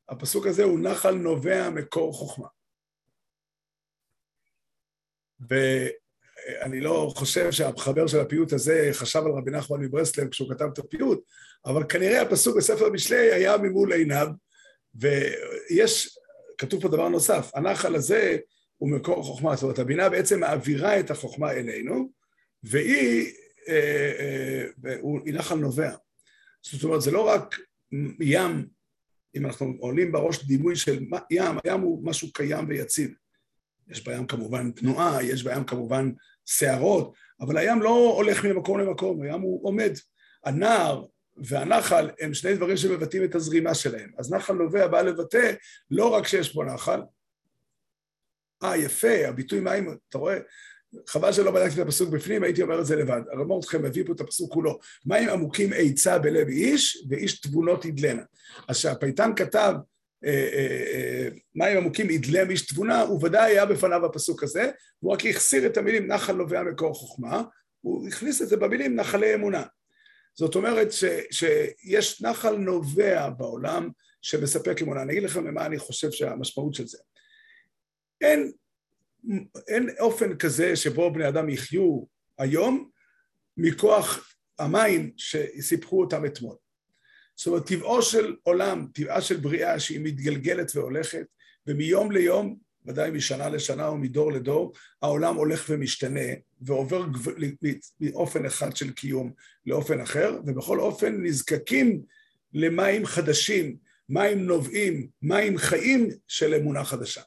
הפסוק 0.09 0.47
הזה 0.47 0.65
הוא 0.65 0.81
נחל 0.81 1.15
נובע 1.15 1.71
מקור 1.71 2.13
חוכמה. 2.13 2.49
ואני 5.49 6.81
לא 6.81 7.13
חושב 7.17 7.53
שהחבר 7.53 8.07
של 8.07 8.21
הפיוט 8.21 8.53
הזה 8.53 8.89
חשב 8.93 9.19
על 9.19 9.33
רבי 9.33 9.51
נחמן 9.51 9.81
מברסלב 9.81 10.29
כשהוא 10.29 10.51
כתב 10.55 10.65
את 10.73 10.79
הפיוט, 10.79 11.25
אבל 11.67 11.83
כנראה 11.89 12.23
הפסוק 12.23 12.57
בספר 12.57 12.91
משלי 12.91 13.33
היה 13.33 13.57
ממול 13.57 13.93
עיניו, 13.93 14.27
ויש, 14.95 16.19
כתוב 16.63 16.83
פה 16.83 16.89
דבר 16.89 17.09
נוסף, 17.09 17.51
הנחל 17.55 17.95
הזה 17.95 18.37
הוא 18.77 18.91
מקור 18.91 19.23
חוכמה, 19.23 19.55
זאת 19.55 19.63
אומרת, 19.63 19.79
הבינה 19.79 20.09
בעצם 20.09 20.41
מעבירה 20.41 21.01
את 21.01 21.11
החוכמה 21.11 21.53
אלינו, 21.53 22.11
והיא, 22.63 23.33
אה, 23.69 24.13
אה, 24.85 24.97
היא 25.25 25.35
נחל 25.35 25.55
נובע. 25.55 25.95
זאת 26.63 26.85
אומרת, 26.85 27.01
זה 27.01 27.11
לא 27.11 27.29
רק 27.29 27.57
ים, 28.21 28.67
אם 29.37 29.47
אנחנו 29.47 29.75
עולים 29.79 30.13
בראש 30.13 30.45
דימוי 30.45 30.77
של 30.77 31.05
ים, 31.31 31.59
הים 31.65 31.81
הוא 31.81 32.05
משהו 32.05 32.33
קיים 32.33 32.69
ויציב. 32.69 33.11
יש 33.89 34.05
בים 34.05 34.27
כמובן 34.27 34.71
תנועה, 34.71 35.25
יש 35.25 35.43
בים 35.43 35.65
כמובן 35.65 36.11
שערות, 36.47 37.15
אבל 37.41 37.57
הים 37.57 37.83
לא 37.83 38.15
הולך 38.17 38.45
ממקום 38.45 38.81
למקום, 38.81 39.23
הים 39.23 39.41
הוא 39.41 39.67
עומד. 39.67 39.93
הנער 40.45 41.05
והנחל 41.47 42.11
הם 42.21 42.35
שני 42.35 42.55
דברים 42.55 42.77
שמבטאים 42.77 43.25
את 43.25 43.35
הזרימה 43.35 43.75
שלהם. 43.75 44.11
אז 44.19 44.33
נחל 44.33 44.53
נובע 44.53 44.87
בא 44.87 45.03
לבטא 45.03 45.53
לא 45.91 46.07
רק 46.07 46.27
שיש 46.27 46.53
פה 46.53 46.65
נחל, 46.65 47.01
אה, 48.63 48.77
יפה, 48.77 49.29
הביטוי 49.29 49.61
מים, 49.61 49.97
אתה 50.09 50.19
רואה? 50.19 50.39
חבל 51.07 51.33
שלא 51.33 51.51
בדקתי 51.51 51.83
את 51.83 51.87
הפסוק 51.87 52.11
בפנים, 52.11 52.43
הייתי 52.43 52.63
אומר 52.63 52.81
את 52.81 52.87
זה 52.87 52.97
לבד. 52.97 53.21
הרב 53.33 53.47
מורדכם 53.47 53.83
מביא 53.83 54.05
פה 54.07 54.13
את 54.13 54.21
הפסוק 54.21 54.53
כולו. 54.53 54.79
מים 55.07 55.29
עמוקים 55.29 55.71
עצה 55.77 56.19
בלב 56.19 56.49
איש, 56.49 57.07
ואיש 57.11 57.41
תבונות 57.41 57.85
ידלנה. 57.85 58.23
אז 58.69 58.77
כשהפייטן 58.77 59.31
כתב, 59.37 59.75
אה, 60.25 60.49
אה, 60.53 60.85
אה, 60.93 61.29
מים 61.55 61.77
עמוקים 61.77 62.11
ידלם 62.11 62.51
איש 62.51 62.67
תבונה, 62.67 63.01
הוא 63.01 63.25
ודאי 63.25 63.53
היה 63.53 63.67
בפניו 63.67 64.07
הפסוק 64.07 64.43
הזה, 64.43 64.71
הוא 65.01 65.13
רק 65.13 65.27
החסיר 65.27 65.67
את 65.67 65.77
המילים 65.77 66.07
נחל 66.07 66.33
נובע 66.33 66.63
מקור 66.63 66.95
חוכמה, 66.95 67.43
הוא 67.81 68.09
הכניס 68.09 68.43
את 68.43 68.49
זה 68.49 68.57
במילים 68.57 68.97
נחלי 68.97 69.35
אמונה. 69.35 69.63
זאת 70.35 70.55
אומרת 70.55 70.93
ש, 70.93 71.05
שיש 71.31 72.23
נחל 72.23 72.57
נובע 72.57 73.31
בעולם 73.31 73.91
שמספק 74.23 74.83
אמונה. 74.83 75.03
אני 75.03 75.13
אגיד 75.13 75.23
לכם 75.23 75.55
מה 75.55 75.67
אני 75.67 75.79
חושב 75.79 76.11
שהמשמעות 76.11 76.75
של 76.75 76.87
זה. 76.87 76.99
אין 78.21 78.53
אין 79.69 79.91
אופן 80.01 80.37
כזה 80.37 80.77
שבו 80.77 81.13
בני 81.13 81.29
אדם 81.29 81.49
יחיו 81.49 82.05
היום 82.39 82.91
מכוח 83.57 84.35
המים 84.59 85.13
שסיפחו 85.17 86.01
אותם 86.01 86.25
אתמול. 86.27 86.57
זאת 87.37 87.47
אומרת, 87.47 87.67
טבעו 87.67 88.03
של 88.03 88.37
עולם, 88.43 88.87
טבעה 88.95 89.21
של 89.21 89.37
בריאה 89.37 89.81
שהיא 89.81 90.01
מתגלגלת 90.03 90.73
והולכת, 90.75 91.27
ומיום 91.67 92.13
ליום, 92.13 92.59
ודאי 92.87 93.11
משנה 93.11 93.49
לשנה 93.49 93.91
ומדור 93.91 94.33
לדור, 94.33 94.73
העולם 95.03 95.37
הולך 95.37 95.65
ומשתנה 95.69 96.21
ועובר 96.61 97.05
מאופן 98.01 98.47
אחד 98.47 98.77
של 98.77 98.91
קיום 98.93 99.33
לאופן 99.67 100.01
אחר, 100.01 100.39
ובכל 100.47 100.81
אופן 100.81 101.23
נזקקים 101.23 102.03
למים 102.55 103.07
חדשים, 103.07 103.77
מים 104.09 104.47
נובעים, 104.47 105.09
מים 105.23 105.59
חיים 105.59 106.09
של 106.29 106.55
אמונה 106.55 106.85
חדשה. 106.85 107.21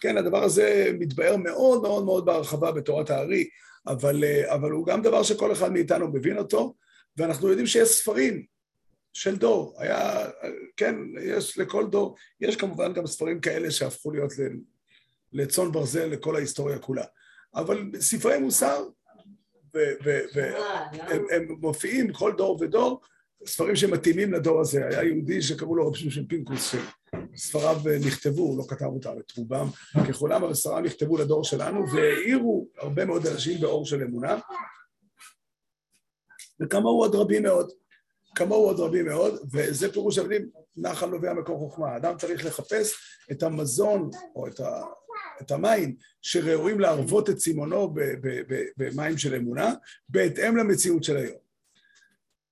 כן, 0.00 0.16
הדבר 0.16 0.44
הזה 0.44 0.90
מתבאר 0.98 1.36
מאוד 1.36 1.82
מאוד 1.82 2.04
מאוד 2.04 2.24
בהרחבה 2.24 2.72
בתורת 2.72 3.10
הארי, 3.10 3.48
אבל, 3.86 4.24
אה, 4.24 4.54
אבל 4.54 4.70
הוא 4.70 4.86
גם 4.86 5.02
דבר 5.02 5.22
שכל 5.22 5.52
אחד 5.52 5.72
מאיתנו 5.72 6.08
מבין 6.08 6.38
אותו, 6.38 6.74
ואנחנו 7.16 7.48
יודעים 7.48 7.66
שיש 7.66 7.88
ספרים 7.88 8.53
של 9.14 9.36
דור. 9.36 9.74
היה, 9.78 10.26
כן, 10.76 10.94
יש 11.20 11.58
לכל 11.58 11.86
דור, 11.86 12.16
יש 12.40 12.56
כמובן 12.56 12.92
גם 12.92 13.06
ספרים 13.06 13.40
כאלה 13.40 13.70
שהפכו 13.70 14.10
להיות 14.10 14.32
לצאן 15.32 15.72
ברזל 15.72 16.06
לכל 16.06 16.36
ההיסטוריה 16.36 16.78
כולה. 16.78 17.04
אבל 17.54 17.90
ספרי 18.00 18.38
מוסר, 18.38 18.84
והם 19.74 21.46
מופיעים 21.60 22.12
כל 22.12 22.32
דור 22.36 22.58
ודור, 22.60 23.00
ספרים 23.46 23.76
שמתאימים 23.76 24.32
לדור 24.32 24.60
הזה. 24.60 24.86
היה 24.86 25.02
יהודי 25.02 25.42
שקראו 25.42 25.76
לו 25.76 25.86
רב 25.86 25.94
שמשון 25.94 26.26
פינקוס, 26.26 26.74
ספריו 27.36 27.76
נכתבו, 28.06 28.42
הוא 28.42 28.58
לא 28.58 28.64
כתב 28.68 28.84
אותם, 28.84 29.18
את 29.18 29.32
רובם 29.36 29.66
ככולם, 30.08 30.44
אבל 30.44 30.54
ספריו 30.54 30.80
נכתבו 30.80 31.18
לדור 31.18 31.44
שלנו 31.44 31.84
והאירו 31.92 32.68
הרבה 32.78 33.04
מאוד 33.04 33.26
אנשים 33.26 33.60
באור 33.60 33.86
של 33.86 34.02
אמונה. 34.02 34.38
וכמוהו 36.60 36.98
עוד 36.98 37.14
רבים 37.14 37.42
מאוד. 37.42 37.83
כמוהו 38.34 38.64
עוד 38.64 38.80
רבים 38.80 39.06
מאוד, 39.06 39.48
וזה 39.52 39.92
פירוש 39.92 40.18
המילים, 40.18 40.48
נחל 40.76 41.06
נובע 41.06 41.34
מקור 41.34 41.58
חוכמה. 41.58 41.88
האדם 41.88 42.16
צריך 42.16 42.44
לחפש 42.44 42.94
את 43.32 43.42
המזון, 43.42 44.10
או 44.36 44.46
את, 44.46 44.60
ה, 44.60 44.82
את 45.42 45.50
המים, 45.50 45.96
שראויים 46.22 46.80
להרוות 46.80 47.30
את 47.30 47.36
צימונו 47.36 47.94
במים 48.76 49.18
של 49.18 49.34
אמונה, 49.34 49.74
בהתאם 50.08 50.56
למציאות 50.56 51.04
של 51.04 51.16
היום. 51.16 51.44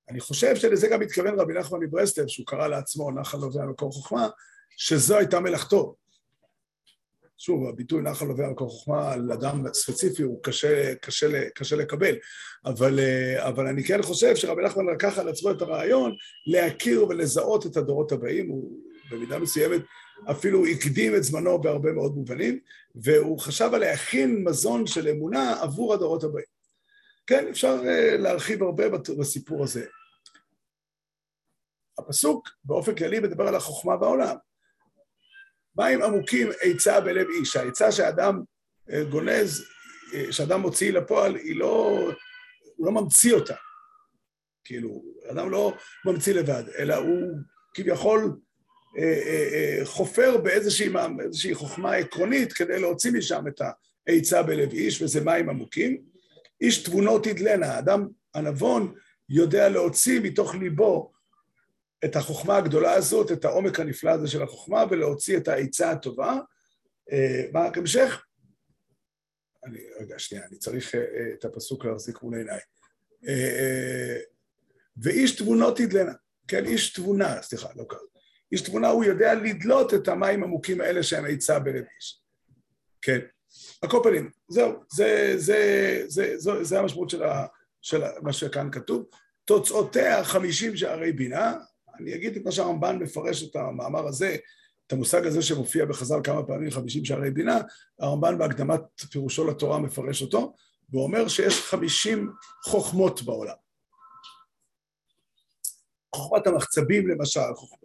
אני 0.08 0.20
חושב 0.20 0.56
שלזה 0.56 0.88
גם 0.88 1.02
התכוון 1.02 1.40
רבי 1.40 1.54
נחמן 1.54 1.78
מברסלב, 1.80 2.26
שהוא 2.26 2.46
קרא 2.46 2.66
לעצמו 2.68 3.10
נחל 3.10 3.38
נובע 3.38 3.64
מקור 3.64 3.92
חוכמה, 3.92 4.28
שזו 4.76 5.16
הייתה 5.16 5.40
מלאכתו. 5.40 5.96
שוב, 7.44 7.68
הביטוי 7.68 8.02
נחל 8.02 8.24
נובע 8.24 8.50
מקור 8.50 8.70
חוכמה 8.70 9.12
על 9.12 9.32
אדם 9.32 9.72
ספציפי 9.72 10.22
הוא 10.22 10.42
קשה, 10.42 10.94
קשה, 10.94 11.50
קשה 11.54 11.76
לקבל, 11.76 12.14
אבל, 12.64 13.00
אבל 13.38 13.66
אני 13.66 13.84
כן 13.84 14.02
חושב 14.02 14.36
שרבי 14.36 14.62
נחמן 14.62 14.86
לקח 14.86 15.18
על 15.18 15.28
עצמו 15.28 15.50
את 15.50 15.62
הרעיון 15.62 16.16
להכיר 16.46 17.06
ולזהות 17.08 17.66
את 17.66 17.76
הדורות 17.76 18.12
הבאים, 18.12 18.48
הוא 18.48 18.78
במידה 19.10 19.38
מסוימת 19.38 19.82
אפילו 20.30 20.66
הקדים 20.66 21.16
את 21.16 21.22
זמנו 21.22 21.60
בהרבה 21.60 21.92
מאוד 21.92 22.14
מובנים, 22.14 22.58
והוא 22.94 23.38
חשב 23.38 23.70
על 23.74 23.80
להכין 23.80 24.44
מזון 24.44 24.86
של 24.86 25.08
אמונה 25.08 25.62
עבור 25.62 25.94
הדורות 25.94 26.24
הבאים. 26.24 26.46
כן, 27.26 27.46
אפשר 27.50 27.82
אה, 27.86 28.16
להרחיב 28.16 28.62
הרבה 28.62 28.84
בסיפור 29.18 29.64
הזה. 29.64 29.86
הפסוק 31.98 32.48
באופן 32.64 32.94
כללי 32.94 33.20
מדבר 33.20 33.48
על 33.48 33.54
החוכמה 33.54 33.96
בעולם. 33.96 34.36
מים 35.76 36.02
עמוקים 36.02 36.48
עצה 36.60 37.00
בלב 37.00 37.26
איש. 37.38 37.56
העצה 37.56 37.92
שאדם 37.92 38.42
אה, 38.90 39.04
גונז, 39.04 39.64
אה, 40.14 40.32
שאדם 40.32 40.60
מוציא 40.60 40.92
לפועל, 40.92 41.36
היא 41.36 41.56
לא... 41.56 41.98
הוא 42.76 42.86
לא 42.86 42.92
ממציא 42.92 43.34
אותה. 43.34 43.54
כאילו, 44.64 45.02
אדם 45.30 45.50
לא 45.50 45.74
ממציא 46.04 46.34
לבד, 46.34 46.64
אלא 46.78 46.94
הוא 46.94 47.36
כביכול 47.74 48.36
אה, 48.98 49.80
חופר 49.84 50.36
באיזושהי 50.36 51.54
חוכמה 51.54 51.94
עקרונית 51.94 52.52
כדי 52.52 52.80
להוציא 52.80 53.12
משם 53.12 53.44
את 53.48 53.60
העצה 54.06 54.42
בלב 54.42 54.72
איש, 54.72 55.02
וזה 55.02 55.24
מים 55.24 55.48
עמוקים. 55.48 56.02
איש 56.60 56.82
תבונות 56.82 57.26
ידלנה, 57.26 57.66
האדם 57.66 58.08
הנבון 58.34 58.94
יודע 59.28 59.68
להוציא 59.68 60.20
מתוך 60.20 60.54
ליבו 60.54 61.12
את 62.04 62.16
החוכמה 62.16 62.56
הגדולה 62.56 62.92
הזאת, 62.92 63.32
את 63.32 63.44
העומק 63.44 63.80
הנפלא 63.80 64.10
הזה 64.10 64.28
של 64.28 64.42
החוכמה, 64.42 64.84
ולהוציא 64.90 65.36
את 65.36 65.48
העצה 65.48 65.90
הטובה. 65.90 66.38
אה, 67.12 67.44
מה 67.52 67.66
רק 67.66 67.78
המשך? 67.78 68.24
אני, 69.64 69.78
רגע, 70.00 70.18
שנייה, 70.18 70.44
אני 70.46 70.58
צריך 70.58 70.94
אה, 70.94 71.00
את 71.34 71.44
הפסוק 71.44 71.84
להחזיק 71.84 72.22
מול 72.22 72.34
עיניי. 72.34 72.60
אה, 73.28 74.18
ואיש 75.02 75.36
תבונות 75.36 75.80
ידלנה, 75.80 76.12
כן, 76.48 76.64
איש 76.64 76.92
תבונה, 76.92 77.42
סליחה, 77.42 77.68
לא 77.76 77.84
ככה. 77.88 78.00
איש 78.52 78.60
תבונה, 78.60 78.88
הוא 78.88 79.04
יודע 79.04 79.34
לדלות 79.34 79.94
את 79.94 80.08
המים 80.08 80.44
עמוקים 80.44 80.80
האלה 80.80 81.02
שהם 81.02 81.24
עצה 81.28 81.58
בלב 81.58 81.84
איש. 81.96 82.22
כן. 83.02 83.18
על 83.82 83.90
כל 83.90 84.00
פנים, 84.04 84.30
זהו, 84.48 84.72
זה, 84.92 85.34
זה, 85.36 86.02
זה, 86.06 86.38
זה, 86.38 86.64
זה 86.64 86.78
המשמעות 86.78 87.10
של, 87.10 87.22
ה, 87.22 87.46
של 87.82 88.02
מה 88.22 88.32
שכאן 88.32 88.70
כתוב. 88.72 89.08
תוצאותיה 89.44 90.24
חמישים 90.24 90.76
שערי 90.76 91.12
בינה, 91.12 91.54
אני 92.00 92.14
אגיד 92.14 92.36
את 92.36 92.44
מה 92.44 92.52
שהרמב"ן 92.52 92.98
מפרש 92.98 93.42
את 93.42 93.56
המאמר 93.56 94.06
הזה, 94.06 94.36
את 94.86 94.92
המושג 94.92 95.26
הזה 95.26 95.42
שמופיע 95.42 95.84
בחז"ל 95.84 96.20
כמה 96.24 96.42
פעמים, 96.42 96.70
חמישים 96.70 97.04
שערי 97.04 97.30
בינה, 97.30 97.60
הרמב"ן 97.98 98.38
בהקדמת 98.38 98.80
פירושו 99.10 99.46
לתורה 99.46 99.78
מפרש 99.78 100.22
אותו, 100.22 100.54
ואומר 100.92 101.28
שיש 101.28 101.60
חמישים 101.60 102.30
חוכמות 102.64 103.22
בעולם. 103.22 103.54
חוכמת 106.14 106.46
המחצבים 106.46 107.08
למשל, 107.08 107.40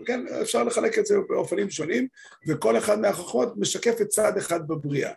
כן, 0.06 0.26
אפשר 0.42 0.64
לחלק 0.64 1.00
את 1.00 1.06
זה 1.06 1.16
באופנים 1.30 1.70
שונים, 1.70 2.08
וכל 2.48 2.78
אחד 2.78 3.00
מהחוכמות 3.00 3.54
משקף 3.58 4.02
את 4.02 4.08
צד 4.08 4.38
אחד 4.38 4.68
בבריאה. 4.68 5.12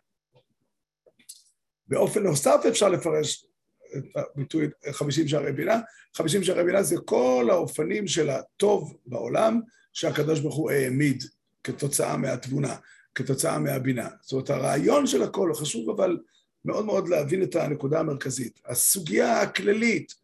באופן 1.86 2.22
נוסף 2.22 2.60
אפשר 2.68 2.88
לפרש 2.88 3.46
הביטוי 4.14 4.68
חמישים 4.90 5.28
שערי 5.28 5.52
בינה. 5.52 5.80
חמישים 6.16 6.44
שערי 6.44 6.64
בינה 6.64 6.82
זה 6.82 6.96
כל 7.04 7.48
האופנים 7.50 8.06
של 8.06 8.30
הטוב 8.30 8.96
בעולם 9.06 9.60
שהקדוש 9.92 10.40
ברוך 10.40 10.56
הוא 10.56 10.70
העמיד 10.70 11.24
כתוצאה 11.64 12.16
מהתבונה, 12.16 12.76
כתוצאה 13.14 13.58
מהבינה. 13.58 14.08
זאת 14.22 14.32
אומרת, 14.32 14.50
הרעיון 14.50 15.06
של 15.06 15.22
הכל, 15.22 15.54
חשוב 15.54 15.90
אבל 15.90 16.18
מאוד 16.64 16.84
מאוד 16.84 17.08
להבין 17.08 17.42
את 17.42 17.56
הנקודה 17.56 18.00
המרכזית. 18.00 18.60
הסוגיה 18.66 19.40
הכללית, 19.40 20.14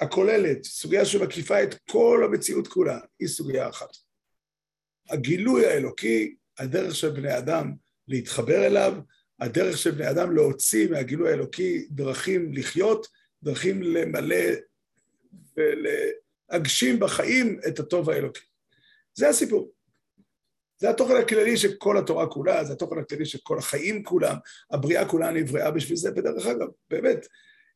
הכוללת, 0.00 0.64
סוגיה 0.64 1.04
שמקיפה 1.04 1.62
את 1.62 1.74
כל 1.90 2.22
המציאות 2.24 2.68
כולה, 2.68 2.98
היא 3.20 3.28
סוגיה 3.28 3.68
אחת. 3.68 3.96
הגילוי 5.10 5.66
האלוקי, 5.66 6.34
הדרך 6.58 6.94
של 6.94 7.10
בני 7.10 7.38
אדם 7.38 7.72
להתחבר 8.08 8.66
אליו, 8.66 8.94
הדרך 9.40 9.78
של 9.78 9.90
בני 9.90 10.10
אדם 10.10 10.36
להוציא 10.36 10.90
מהגילוי 10.90 11.30
האלוקי 11.30 11.86
דרכים 11.90 12.52
לחיות, 12.52 13.06
דרכים 13.42 13.82
למלא 13.82 14.44
ולהגשים 15.56 17.00
בחיים 17.00 17.60
את 17.68 17.78
הטוב 17.78 18.10
האלוקי. 18.10 18.40
זה 19.14 19.28
הסיפור. 19.28 19.72
זה 20.78 20.90
התוכן 20.90 21.16
הכללי 21.16 21.56
של 21.56 21.74
כל 21.78 21.98
התורה 21.98 22.26
כולה, 22.26 22.64
זה 22.64 22.72
התוכן 22.72 22.98
הכללי 22.98 23.26
של 23.26 23.38
כל 23.42 23.58
החיים 23.58 24.04
כולם, 24.04 24.36
הבריאה 24.70 25.08
כולה 25.08 25.30
נבראה 25.30 25.70
בשביל 25.70 25.96
זה, 25.96 26.10
ודרך 26.16 26.46
אגב, 26.46 26.66
באמת, 26.90 27.26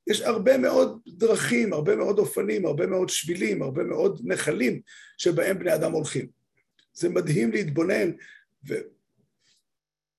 יש 0.07 0.20
הרבה 0.20 0.59
מאוד 0.59 1.01
דרכים, 1.07 1.72
הרבה 1.72 1.96
מאוד 1.96 2.18
אופנים, 2.18 2.66
הרבה 2.66 2.87
מאוד 2.87 3.09
שבילים, 3.09 3.62
הרבה 3.62 3.85
מאוד 3.85 4.20
נחלים 4.25 4.81
שבהם 5.18 5.59
בני 5.59 5.75
אדם 5.75 5.92
הולכים. 5.92 6.27
זה 6.92 7.09
מדהים 7.09 7.53
להתבונן. 7.53 8.11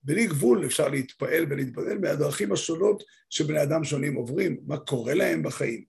בלי 0.04 0.28
גבול 0.28 0.66
אפשר 0.66 0.90
להתפעל 0.90 1.46
ולהתבונן 1.50 2.02
מהדרכים 2.02 2.52
השונות 2.52 3.04
שבני 3.30 3.64
אדם 3.64 3.84
שונים 3.84 4.16
עוברים, 4.16 4.60
מה 4.68 4.78
קורה 4.78 5.14
להם 5.14 5.44
בחיים, 5.44 5.84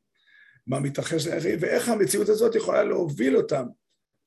מה 0.67 0.81
מתרחש 0.81 1.27
להם 1.27 1.39
בחיים, 1.39 1.59
ואיך 1.61 1.89
המציאות 1.89 2.29
הזאת 2.29 2.55
יכולה 2.55 2.85
להוביל 2.85 3.37
אותם 3.37 3.67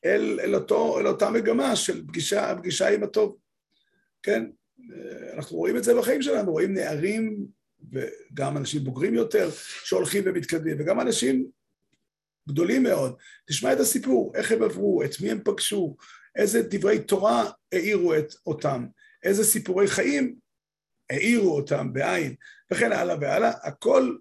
אל, 0.06 0.40
אל, 0.44 0.56
אותו, 0.56 1.00
אל 1.00 1.08
אותה 1.08 1.30
מגמה 1.30 1.76
של 1.76 2.08
פגישה, 2.08 2.56
פגישה 2.58 2.90
עם 2.90 3.04
הטוב. 3.04 3.38
כן, 4.24 4.44
אנחנו 5.34 5.58
רואים 5.58 5.78
את 5.78 5.84
זה 5.84 5.96
בחיים 5.96 6.22
שלנו, 6.22 6.52
רואים 6.52 6.74
נערים 6.74 7.46
וגם 7.92 8.58
אנשים 8.58 8.84
בוגרים 8.84 9.14
יותר 9.14 9.50
שהולכים 9.84 10.24
ומתקדמים, 10.26 10.78
וגם 10.80 11.00
אנשים 11.00 11.48
גדולים 12.50 12.84
מאוד. 12.84 13.16
תשמע 13.48 13.74
את 13.74 13.80
הסיפור, 13.80 14.32
איך 14.36 14.52
הם 14.52 14.64
עברו, 14.64 15.04
את 15.04 15.22
מי 15.22 15.32
הם 15.32 15.40
פגשו, 15.44 15.98
איזה 16.36 16.62
דברי 16.70 17.00
תורה 17.00 17.50
העירו 17.72 18.16
את 18.16 18.34
אותם. 18.46 18.86
איזה 19.28 19.44
סיפורי 19.44 19.88
חיים 19.88 20.36
העירו 21.10 21.56
אותם 21.56 21.94
בעין, 21.94 22.36
וכן 22.74 22.92
הלאה 22.92 23.16
והלאה, 23.22 23.52
הכל 23.64 24.16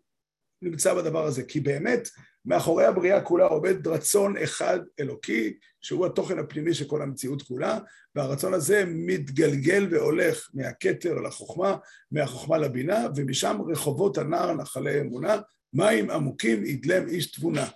נמצא 0.62 0.95
בדבר 0.95 1.25
הזה, 1.25 1.42
כי 1.42 1.61
באמת 1.61 2.09
מאחורי 2.45 2.85
הבריאה 2.85 3.21
כולה 3.21 3.45
עומד 3.45 3.87
רצון 3.87 4.37
אחד 4.37 4.81
אלוקי, 5.01 5.55
שהוא 5.81 6.07
התוכן 6.07 6.38
הפנימי 6.38 6.75
של 6.75 6.88
כל 6.88 7.03
המציאות 7.03 7.42
כולה, 7.42 7.79
והרצון 8.14 8.55
הזה 8.55 8.85
מתגלגל 8.87 9.88
והולך 9.90 10.51
מהכתר 10.55 11.14
לחוכמה, 11.14 11.77
מהחוכמה 12.11 12.59
לבינה, 12.59 13.07
ומשם 13.16 13.57
רחובות 13.69 14.19
הנער 14.19 14.55
נחלי 14.55 15.01
אמונה, 15.01 15.37
מים 15.73 16.11
עמוקים 16.11 16.66
ידלם 16.66 17.09
איש 17.09 17.33
תבונה. 17.33 17.69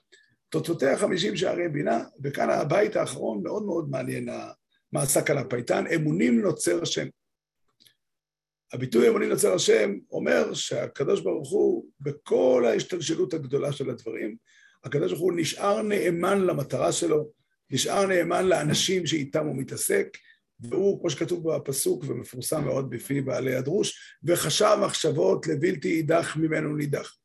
תוצאותיה 0.48 0.98
חמישים 0.98 1.36
שערי 1.36 1.68
בינה, 1.68 2.04
וכאן 2.22 2.50
הבית 2.50 2.96
האחרון 2.96 3.42
מאוד 3.42 3.62
מאוד 3.62 3.90
מעניין 3.90 4.28
מה 4.92 5.02
עסק 5.02 5.30
על 5.30 5.38
הפייטן, 5.38 5.84
אמונים 5.94 6.40
נוצר 6.40 6.82
השם. 6.82 7.06
הביטוי 8.72 9.08
אמונים 9.08 9.28
נוצר 9.28 9.54
השם 9.54 9.94
אומר 10.10 10.54
שהקדוש 10.54 11.20
ברוך 11.20 11.50
הוא, 11.50 11.86
בכל 12.00 12.64
ההשתלשלות 12.66 13.34
הגדולה 13.34 13.72
של 13.72 13.90
הדברים, 13.90 14.36
הקדוש 14.84 15.12
ברוך 15.12 15.22
הוא 15.22 15.32
נשאר 15.36 15.82
נאמן 15.82 16.40
למטרה 16.40 16.92
שלו, 16.92 17.30
נשאר 17.70 18.06
נאמן 18.06 18.46
לאנשים 18.46 19.06
שאיתם 19.06 19.46
הוא 19.46 19.56
מתעסק, 19.56 20.16
והוא, 20.60 21.00
כמו 21.00 21.10
שכתוב 21.10 21.54
בפסוק 21.54 22.04
ומפורסם 22.08 22.64
מאוד 22.64 22.90
בפי 22.90 23.20
בעלי 23.20 23.54
הדרוש, 23.54 24.16
וחשב 24.24 24.76
מחשבות 24.84 25.46
לבלתי 25.46 25.88
יידח 25.88 26.36
ממנו 26.36 26.76
נידח. 26.76 27.16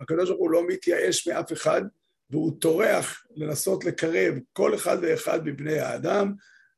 הקדוש 0.00 0.28
ברוך 0.28 0.40
הוא 0.40 0.50
לא 0.50 0.66
מתייאש 0.66 1.28
מאף 1.28 1.52
אחד, 1.52 1.82
והוא 2.30 2.60
טורח 2.60 3.26
לנסות 3.36 3.84
לקרב 3.84 4.34
כל 4.52 4.74
אחד 4.74 4.98
ואחד 5.02 5.44
מבני 5.44 5.78
האדם 5.78 6.32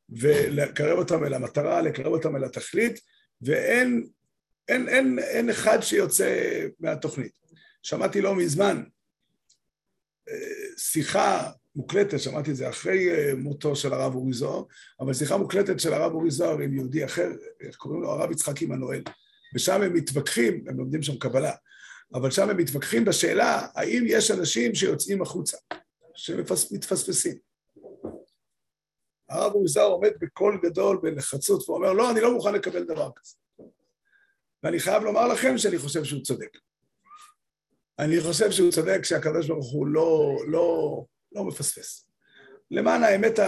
ולקרב 0.09 0.98
אותם 0.98 1.24
אל 1.24 1.35
המטרה, 1.35 1.83
לקרב 1.83 2.12
אותם 2.12 2.37
אל 2.37 2.44
התכלית, 2.44 3.00
ואין 3.42 4.07
אין, 4.70 4.88
אין, 4.88 5.18
אין 5.18 5.50
אחד 5.50 5.81
שיוצא 5.81 6.61
מהתוכנית. 6.81 7.33
שמעתי 7.83 8.20
לא 8.20 8.35
מזמן 8.35 8.83
אה, 10.29 10.35
שיחה 10.76 11.50
מוקלטת, 11.76 12.20
שמעתי 12.20 12.50
את 12.50 12.57
זה 12.57 12.68
אחרי 12.68 13.11
אה, 13.11 13.35
מותו 13.35 13.76
של 13.76 13.92
הרב 13.92 14.14
אורי 14.14 14.33
זוהר, 14.33 14.62
אבל 15.00 15.14
שיחה 15.14 15.37
מוקלטת 15.37 15.81
של 15.81 15.92
הרב 15.92 16.12
אורי 16.12 16.31
זוהר 16.31 16.59
עם 16.59 16.74
יהודי 16.74 17.05
אחר, 17.05 17.31
איך 17.61 17.76
קוראים 17.76 18.03
לו? 18.03 18.11
הרב 18.11 18.31
יצחק 18.31 18.62
עמנואל. 18.62 19.03
ושם 19.55 19.83
הם 19.83 19.94
מתווכחים, 19.94 20.64
הם 20.68 20.79
לומדים 20.79 21.03
שם 21.03 21.18
קבלה, 21.18 21.53
אבל 22.14 22.31
שם 22.31 22.50
הם 22.50 22.57
מתווכחים 22.57 23.05
בשאלה 23.05 23.66
האם 23.74 24.05
יש 24.07 24.31
אנשים 24.31 24.74
שיוצאים 24.74 25.22
החוצה, 25.22 25.57
שמתפספסים. 26.14 27.49
הרב 29.31 29.53
אוריזר 29.53 29.85
עומד 29.85 30.11
בקול 30.21 30.61
גדול 30.62 30.99
בנחרצות 31.03 31.69
ואומר, 31.69 31.93
לא, 31.93 32.11
אני 32.11 32.21
לא 32.21 32.33
מוכן 32.33 32.55
לקבל 32.55 32.85
דבר 32.85 33.11
כזה. 33.16 33.37
ואני 34.62 34.81
חייב 34.81 35.03
לומר 35.03 35.29
לכם 35.29 35.59
שאני 35.59 35.79
חושב 35.79 36.05
שהוא 36.05 36.23
צודק. 36.23 36.59
אני 37.99 38.21
חושב 38.21 38.51
שהוא 38.51 38.71
צודק 38.71 39.05
שהקדוש 39.05 39.49
ברוך 39.49 39.73
הוא 39.73 39.87
לא, 39.87 40.37
לא, 40.47 41.05
לא 41.33 41.45
מפספס. 41.45 42.07
למען 42.71 43.03
האמת 43.03 43.38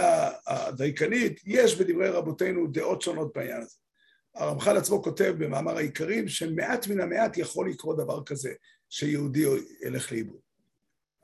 הדייקנית, 0.47 1.41
יש 1.45 1.75
בדברי 1.75 2.09
רבותינו 2.09 2.67
דעות 2.67 3.01
שונות 3.01 3.33
בעניין 3.35 3.61
הזה. 3.61 3.77
הרמח"ל 4.35 4.77
עצמו 4.77 5.03
כותב 5.03 5.35
במאמר 5.37 5.77
העיקרים 5.77 6.27
שמעט 6.27 6.87
מן 6.87 7.01
המעט 7.01 7.37
יכול 7.37 7.69
לקרות 7.69 7.97
דבר 7.97 8.23
כזה, 8.23 8.53
שיהודי 8.89 9.45
ילך 9.85 10.11
לאיבוד. 10.11 10.42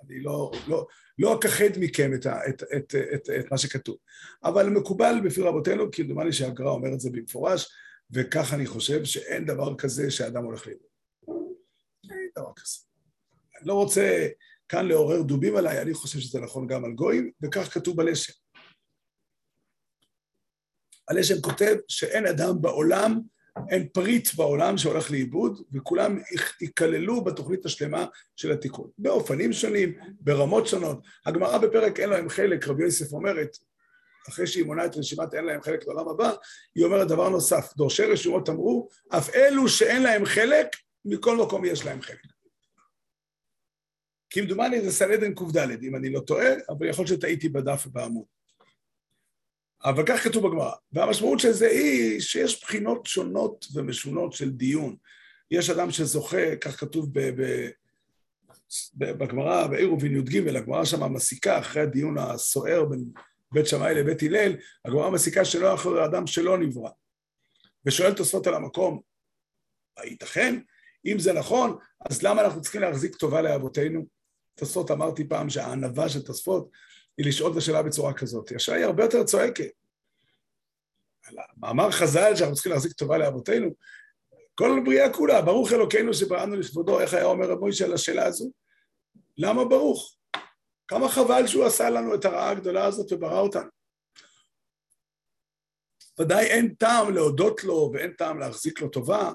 אני 0.01 0.19
לא, 0.19 0.51
לא, 0.67 0.87
לא 1.19 1.39
אכחד 1.39 1.69
מכם 1.79 2.13
את, 2.13 2.25
ה, 2.25 2.39
את, 2.49 2.63
את, 2.77 2.95
את, 3.13 3.29
את 3.39 3.51
מה 3.51 3.57
שכתוב. 3.57 3.97
אבל 4.43 4.69
מקובל 4.69 5.15
בפי 5.23 5.41
רבותינו, 5.41 5.91
כי 5.91 6.03
דומני 6.03 6.33
שהגר"א 6.33 6.69
אומר 6.69 6.93
את 6.93 6.99
זה 6.99 7.09
במפורש, 7.09 7.67
וכך 8.11 8.53
אני 8.53 8.65
חושב 8.65 9.03
שאין 9.05 9.45
דבר 9.45 9.75
כזה 9.75 10.11
שאדם 10.11 10.43
הולך 10.43 10.67
לאיבוד. 10.67 10.87
אין 12.03 12.29
דבר 12.37 12.51
כזה. 12.55 12.77
אני 13.59 13.67
לא 13.67 13.73
רוצה 13.73 14.27
כאן 14.69 14.87
לעורר 14.87 15.21
דובים 15.21 15.55
עליי, 15.55 15.81
אני 15.81 15.93
חושב 15.93 16.19
שזה 16.19 16.39
נכון 16.39 16.67
גם 16.67 16.85
על 16.85 16.91
גויים, 16.91 17.31
וכך 17.43 17.73
כתוב 17.73 17.97
בלשם. 17.97 18.33
הלשם 21.07 21.41
כותב 21.41 21.75
שאין 21.87 22.25
אדם 22.25 22.61
בעולם, 22.61 23.19
אין 23.69 23.87
פריט 23.87 24.35
בעולם 24.35 24.77
שהולך 24.77 25.11
לאיבוד, 25.11 25.61
וכולם 25.73 26.19
ייכללו 26.61 27.23
בתוכנית 27.23 27.65
השלמה 27.65 28.05
של 28.35 28.51
התיקון. 28.51 28.89
באופנים 28.97 29.53
שונים, 29.53 29.93
ברמות 30.19 30.67
שונות. 30.67 31.05
הגמרא 31.25 31.57
בפרק 31.57 31.99
אין 31.99 32.09
להם 32.09 32.29
חלק, 32.29 32.67
רבי 32.67 32.83
יוסף 32.83 33.13
אומרת, 33.13 33.57
אחרי 34.29 34.47
שהיא 34.47 34.65
מונה 34.65 34.85
את 34.85 34.97
רשימת 34.97 35.33
אין 35.33 35.45
להם 35.45 35.61
חלק 35.61 35.87
לעולם 35.87 36.07
הבא, 36.07 36.31
היא 36.75 36.85
אומרת 36.85 37.07
דבר 37.07 37.29
נוסף, 37.29 37.73
דורשי 37.77 38.03
רשימות 38.03 38.49
אמרו, 38.49 38.87
אף 39.09 39.35
אלו 39.35 39.69
שאין 39.69 40.03
להם 40.03 40.25
חלק, 40.25 40.67
מכל 41.05 41.37
מקום 41.37 41.65
יש 41.65 41.85
להם 41.85 42.01
חלק. 42.01 42.27
כמדומני 44.29 44.81
זה 44.81 44.91
סנדן 44.91 45.33
קד, 45.33 45.83
אם 45.83 45.95
אני 45.95 46.09
לא 46.09 46.19
טועה, 46.19 46.49
אבל 46.69 46.89
יכול 46.89 47.05
להיות 47.05 47.19
שטעיתי 47.19 47.49
בדף 47.49 47.87
בעמוד. 47.87 48.38
אבל 49.83 50.03
כך 50.05 50.23
כתוב 50.23 50.47
בגמרא. 50.47 50.71
והמשמעות 50.93 51.39
של 51.39 51.51
זה 51.51 51.67
היא 51.67 52.19
שיש 52.19 52.63
בחינות 52.63 53.05
שונות 53.05 53.65
ומשונות 53.73 54.33
של 54.33 54.49
דיון. 54.49 54.95
יש 55.51 55.69
אדם 55.69 55.91
שזוכה, 55.91 56.55
כך 56.55 56.79
כתוב 56.79 57.09
בגמרא, 58.95 59.67
בעירובין 59.67 60.15
י"ג, 60.15 60.47
הגמרא 60.55 60.85
שם 60.85 61.13
מסיקה 61.13 61.59
אחרי 61.59 61.81
הדיון 61.81 62.17
הסוער 62.17 62.85
בין 62.85 63.05
בית 63.51 63.67
שמאי 63.67 63.95
לבית 63.95 64.23
הלל, 64.23 64.55
הגמרא 64.85 65.09
מסיקה 65.09 65.45
שלא 65.45 65.73
אחרי 65.73 66.05
אדם 66.05 66.27
שלא 66.27 66.57
נברא. 66.57 66.89
ושואל 67.85 68.13
תוספות 68.13 68.47
על 68.47 68.53
המקום, 68.53 68.99
הייתכן? 69.97 70.59
אם 71.05 71.19
זה 71.19 71.33
נכון, 71.33 71.77
אז 72.09 72.23
למה 72.23 72.41
אנחנו 72.41 72.61
צריכים 72.61 72.81
להחזיק 72.81 73.15
טובה 73.15 73.41
לאבותינו? 73.41 74.05
תוספות, 74.55 74.91
אמרתי 74.91 75.27
פעם 75.27 75.49
שהענווה 75.49 76.09
של 76.09 76.21
תוספות 76.21 76.69
היא 77.19 77.27
לשאול 77.27 77.51
את 77.51 77.57
השאלה 77.57 77.83
בצורה 77.83 78.13
כזאת. 78.13 78.51
השאלה 78.55 78.77
היא 78.77 78.85
הרבה 78.85 79.03
יותר 79.03 79.23
צועקת. 79.23 79.71
מאמר 81.57 81.91
חז"ל 81.91 82.35
שאנחנו 82.35 82.53
צריכים 82.53 82.71
להחזיק 82.71 82.91
טובה 82.91 83.17
לאבותינו, 83.17 83.69
כל 84.55 84.77
הבריאה 84.77 85.13
כולה, 85.13 85.41
ברוך 85.41 85.71
אלוקינו 85.71 86.13
שבראנו 86.13 86.55
לכבודו, 86.55 86.99
איך 86.99 87.13
היה 87.13 87.25
אומר 87.25 87.51
רב 87.51 87.59
מוישה 87.59 87.85
על 87.85 87.93
השאלה 87.93 88.25
הזו? 88.25 88.51
למה 89.37 89.65
ברוך? 89.65 90.15
כמה 90.87 91.09
חבל 91.09 91.47
שהוא 91.47 91.65
עשה 91.65 91.89
לנו 91.89 92.15
את 92.15 92.25
הרעה 92.25 92.49
הגדולה 92.49 92.85
הזאת 92.85 93.11
וברא 93.11 93.39
אותנו. 93.39 93.69
ודאי 96.19 96.45
אין 96.45 96.75
טעם 96.75 97.13
להודות 97.13 97.63
לו 97.63 97.91
ואין 97.93 98.13
טעם 98.13 98.39
להחזיק 98.39 98.81
לו 98.81 98.89
טובה. 98.89 99.31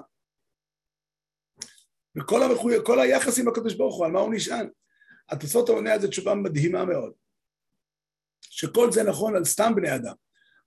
וכל 2.17 2.43
המחויב, 2.43 2.81
כל 2.83 2.99
היחס 2.99 3.39
עם 3.39 3.47
הקדוש 3.47 3.73
ברוך 3.73 3.95
הוא, 3.95 4.05
על 4.05 4.11
מה 4.11 4.19
הוא 4.19 4.33
נשען? 4.33 4.69
התוספות 5.29 5.69
העונה 5.69 5.99
זה 5.99 6.07
תשובה 6.07 6.35
מדהימה 6.35 6.85
מאוד. 6.85 7.24
שכל 8.51 8.91
זה 8.91 9.03
נכון 9.03 9.35
על 9.35 9.45
סתם 9.45 9.73
בני 9.75 9.95
אדם, 9.95 10.13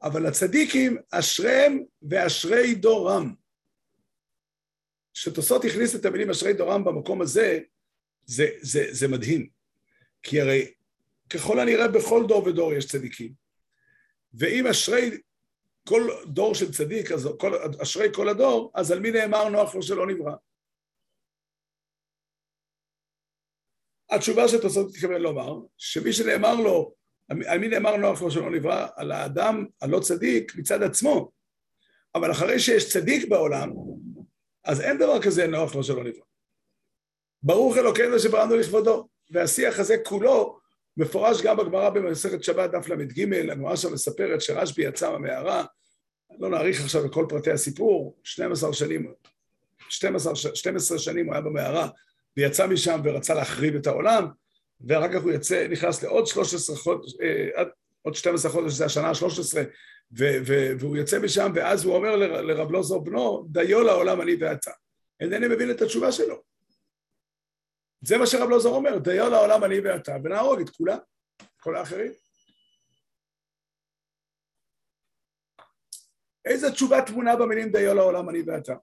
אבל 0.02 0.26
הצדיקים 0.26 0.96
אשריהם 1.10 1.82
ואשרי 2.10 2.74
דורם. 2.74 3.34
כשתוספות 5.14 5.64
הכניס 5.64 5.94
את 5.94 6.04
המילים 6.04 6.30
אשרי 6.30 6.52
דורם 6.52 6.84
במקום 6.84 7.22
הזה, 7.22 7.60
זה, 8.24 8.46
זה, 8.60 8.86
זה 8.90 9.08
מדהים. 9.08 9.48
כי 10.22 10.40
הרי 10.40 10.72
ככל 11.30 11.60
הנראה 11.60 11.88
בכל 11.88 12.24
דור 12.28 12.44
ודור 12.44 12.72
יש 12.72 12.86
צדיקים. 12.86 13.32
ואם 14.34 14.66
אשרי 14.66 15.20
כל 15.88 16.08
דור 16.26 16.54
של 16.54 16.72
צדיק, 16.72 17.12
אז 17.12 17.28
כל, 17.38 17.52
אשרי 17.82 18.08
כל 18.14 18.28
הדור, 18.28 18.72
אז 18.74 18.90
על 18.90 19.00
מי 19.00 19.10
נאמר 19.10 19.48
נוח 19.48 19.74
לו 19.74 19.82
שלא 19.82 20.06
נברא? 20.06 20.34
התשובה 24.10 24.48
שתוספות 24.48 24.92
תתכוון 24.92 25.22
לומר, 25.22 25.60
שמי 25.76 26.12
שנאמר 26.12 26.54
לו, 26.54 26.94
על 27.28 27.58
מי 27.58 27.68
נאמר 27.68 27.96
נוח 27.96 28.30
שלא 28.30 28.50
נברא? 28.50 28.86
על 28.96 29.12
האדם 29.12 29.66
הלא 29.82 30.00
צדיק 30.00 30.56
מצד 30.56 30.82
עצמו. 30.82 31.30
אבל 32.14 32.30
אחרי 32.30 32.60
שיש 32.60 32.92
צדיק 32.92 33.28
בעולם, 33.28 33.70
אז 34.64 34.80
אין 34.80 34.98
דבר 34.98 35.22
כזה 35.22 35.46
נוח 35.46 35.74
לו 35.74 35.84
שלא 35.84 36.04
נברא. 36.04 36.24
ברוך 37.42 37.76
אלוקינו 37.76 38.18
שבראנו 38.18 38.56
לכבודו. 38.56 39.08
והשיח 39.30 39.78
הזה 39.78 39.96
כולו 40.04 40.58
מפורש 40.96 41.42
גם 41.42 41.56
בגמרא 41.56 41.90
במסכת 41.90 42.44
שבת 42.44 42.70
דף 42.70 42.88
ל"ג, 42.88 43.34
הגמרא 43.50 43.76
שם 43.76 43.92
מספרת 43.92 44.40
שרשב"י 44.40 44.82
יצא 44.82 45.10
מהמערה, 45.12 45.64
לא 46.38 46.50
נאריך 46.50 46.80
עכשיו 46.80 47.06
את 47.06 47.12
כל 47.12 47.26
פרטי 47.28 47.50
הסיפור, 47.50 48.16
12 48.24 48.72
שנים, 48.72 49.12
12, 49.88 50.36
12 50.36 50.98
שנים 50.98 51.26
הוא 51.26 51.34
היה 51.34 51.40
במערה 51.40 51.88
ויצא 52.36 52.66
משם 52.66 53.00
ורצה 53.04 53.34
להחריב 53.34 53.74
את 53.74 53.86
העולם, 53.86 54.26
ואחר 54.80 55.12
כך 55.12 55.22
הוא 55.22 55.32
יצא, 55.32 55.66
נכנס 55.70 56.02
לעוד 56.02 56.26
13 56.26 56.76
חודש, 56.76 57.14
אה, 57.20 57.62
עוד 58.02 58.14
12 58.14 58.52
חודש, 58.52 58.72
זה 58.72 58.84
השנה 58.84 59.08
ה-13, 59.08 59.58
והוא 60.80 60.96
יוצא 60.96 61.18
משם, 61.18 61.52
ואז 61.54 61.84
הוא 61.84 61.94
אומר 61.94 62.16
לרב 62.16 62.70
לוזור 62.70 63.04
בנו, 63.04 63.46
דיו 63.48 63.82
לעולם 63.82 64.20
אני 64.20 64.32
ואתה. 64.40 64.70
אינני 65.20 65.48
מבין 65.48 65.70
את 65.70 65.82
התשובה 65.82 66.12
שלו. 66.12 66.42
זה 68.00 68.18
מה 68.18 68.26
שרב 68.26 68.48
לוזור 68.48 68.76
אומר, 68.76 68.98
דיו 68.98 69.30
לעולם 69.30 69.64
אני 69.64 69.80
ואתה, 69.80 70.16
ונהרוג 70.24 70.60
את 70.60 70.70
כולם, 70.70 70.98
כל 71.60 71.76
האחרים. 71.76 72.12
איזה 76.44 76.70
תשובה 76.70 77.02
תמונה 77.02 77.36
במילים 77.36 77.72
דיו 77.72 77.94
לעולם 77.94 78.28
אני 78.28 78.42
ואתה? 78.46 78.74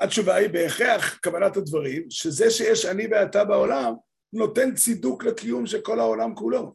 התשובה 0.00 0.34
היא 0.34 0.48
בהכרח 0.50 1.20
כוונת 1.24 1.56
הדברים, 1.56 2.10
שזה 2.10 2.50
שיש 2.50 2.84
אני 2.84 3.06
ואתה 3.10 3.44
בעולם, 3.44 3.94
נותן 4.32 4.74
צידוק 4.74 5.24
לקיום 5.24 5.66
של 5.66 5.80
כל 5.80 6.00
העולם 6.00 6.34
כולו. 6.34 6.74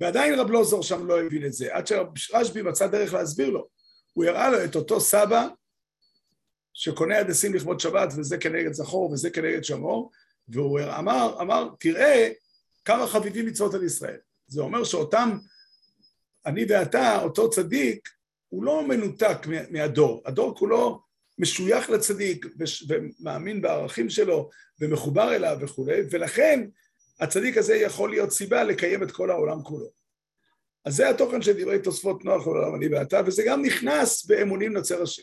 ועדיין 0.00 0.38
רב 0.38 0.50
לוזור 0.50 0.82
שם 0.82 1.06
לא 1.06 1.20
הבין 1.20 1.46
את 1.46 1.52
זה, 1.52 1.74
עד 1.74 1.86
שרשב"י 1.86 2.62
מצא 2.62 2.86
דרך 2.86 3.14
להסביר 3.14 3.50
לו. 3.50 3.68
הוא 4.12 4.24
הראה 4.24 4.50
לו 4.50 4.64
את 4.64 4.76
אותו 4.76 5.00
סבא 5.00 5.48
שקונה 6.74 7.18
הדסים 7.18 7.54
לכבוד 7.54 7.80
שבת, 7.80 8.12
וזה 8.16 8.38
כנגד 8.38 8.72
זכור 8.72 9.10
וזה 9.10 9.30
כנגד 9.30 9.64
שמור, 9.64 10.10
והוא 10.48 10.80
אמר, 10.98 11.36
אמר, 11.40 11.68
תראה 11.80 12.30
כמה 12.84 13.06
חביבים 13.06 13.46
מצוות 13.46 13.74
על 13.74 13.84
ישראל. 13.84 14.18
זה 14.46 14.60
אומר 14.60 14.84
שאותם, 14.84 15.38
אני 16.46 16.64
ואתה, 16.68 17.22
אותו 17.22 17.50
צדיק, 17.50 18.08
הוא 18.48 18.64
לא 18.64 18.88
מנותק 18.88 19.38
מהדור. 19.70 20.22
הדור 20.24 20.54
כולו 20.56 21.02
משוייך 21.38 21.90
לצדיק 21.90 22.46
ומאמין 22.88 23.62
בערכים 23.62 24.10
שלו 24.10 24.50
ומחובר 24.80 25.34
אליו 25.34 25.56
וכולי, 25.60 26.00
ולכן 26.10 26.68
הצדיק 27.20 27.56
הזה 27.56 27.76
יכול 27.76 28.10
להיות 28.10 28.30
סיבה 28.30 28.64
לקיים 28.64 29.02
את 29.02 29.10
כל 29.10 29.30
העולם 29.30 29.62
כולו. 29.62 29.90
אז 30.84 30.94
זה 30.94 31.10
התוכן 31.10 31.42
של 31.42 31.62
דברי 31.62 31.78
תוספות 31.78 32.24
נוח 32.24 32.46
לעולם 32.46 32.74
אני 32.74 32.88
ואתה, 32.88 33.20
וזה 33.26 33.42
גם 33.46 33.62
נכנס 33.62 34.26
באמונים 34.26 34.72
נוצר 34.72 35.02
השם. 35.02 35.22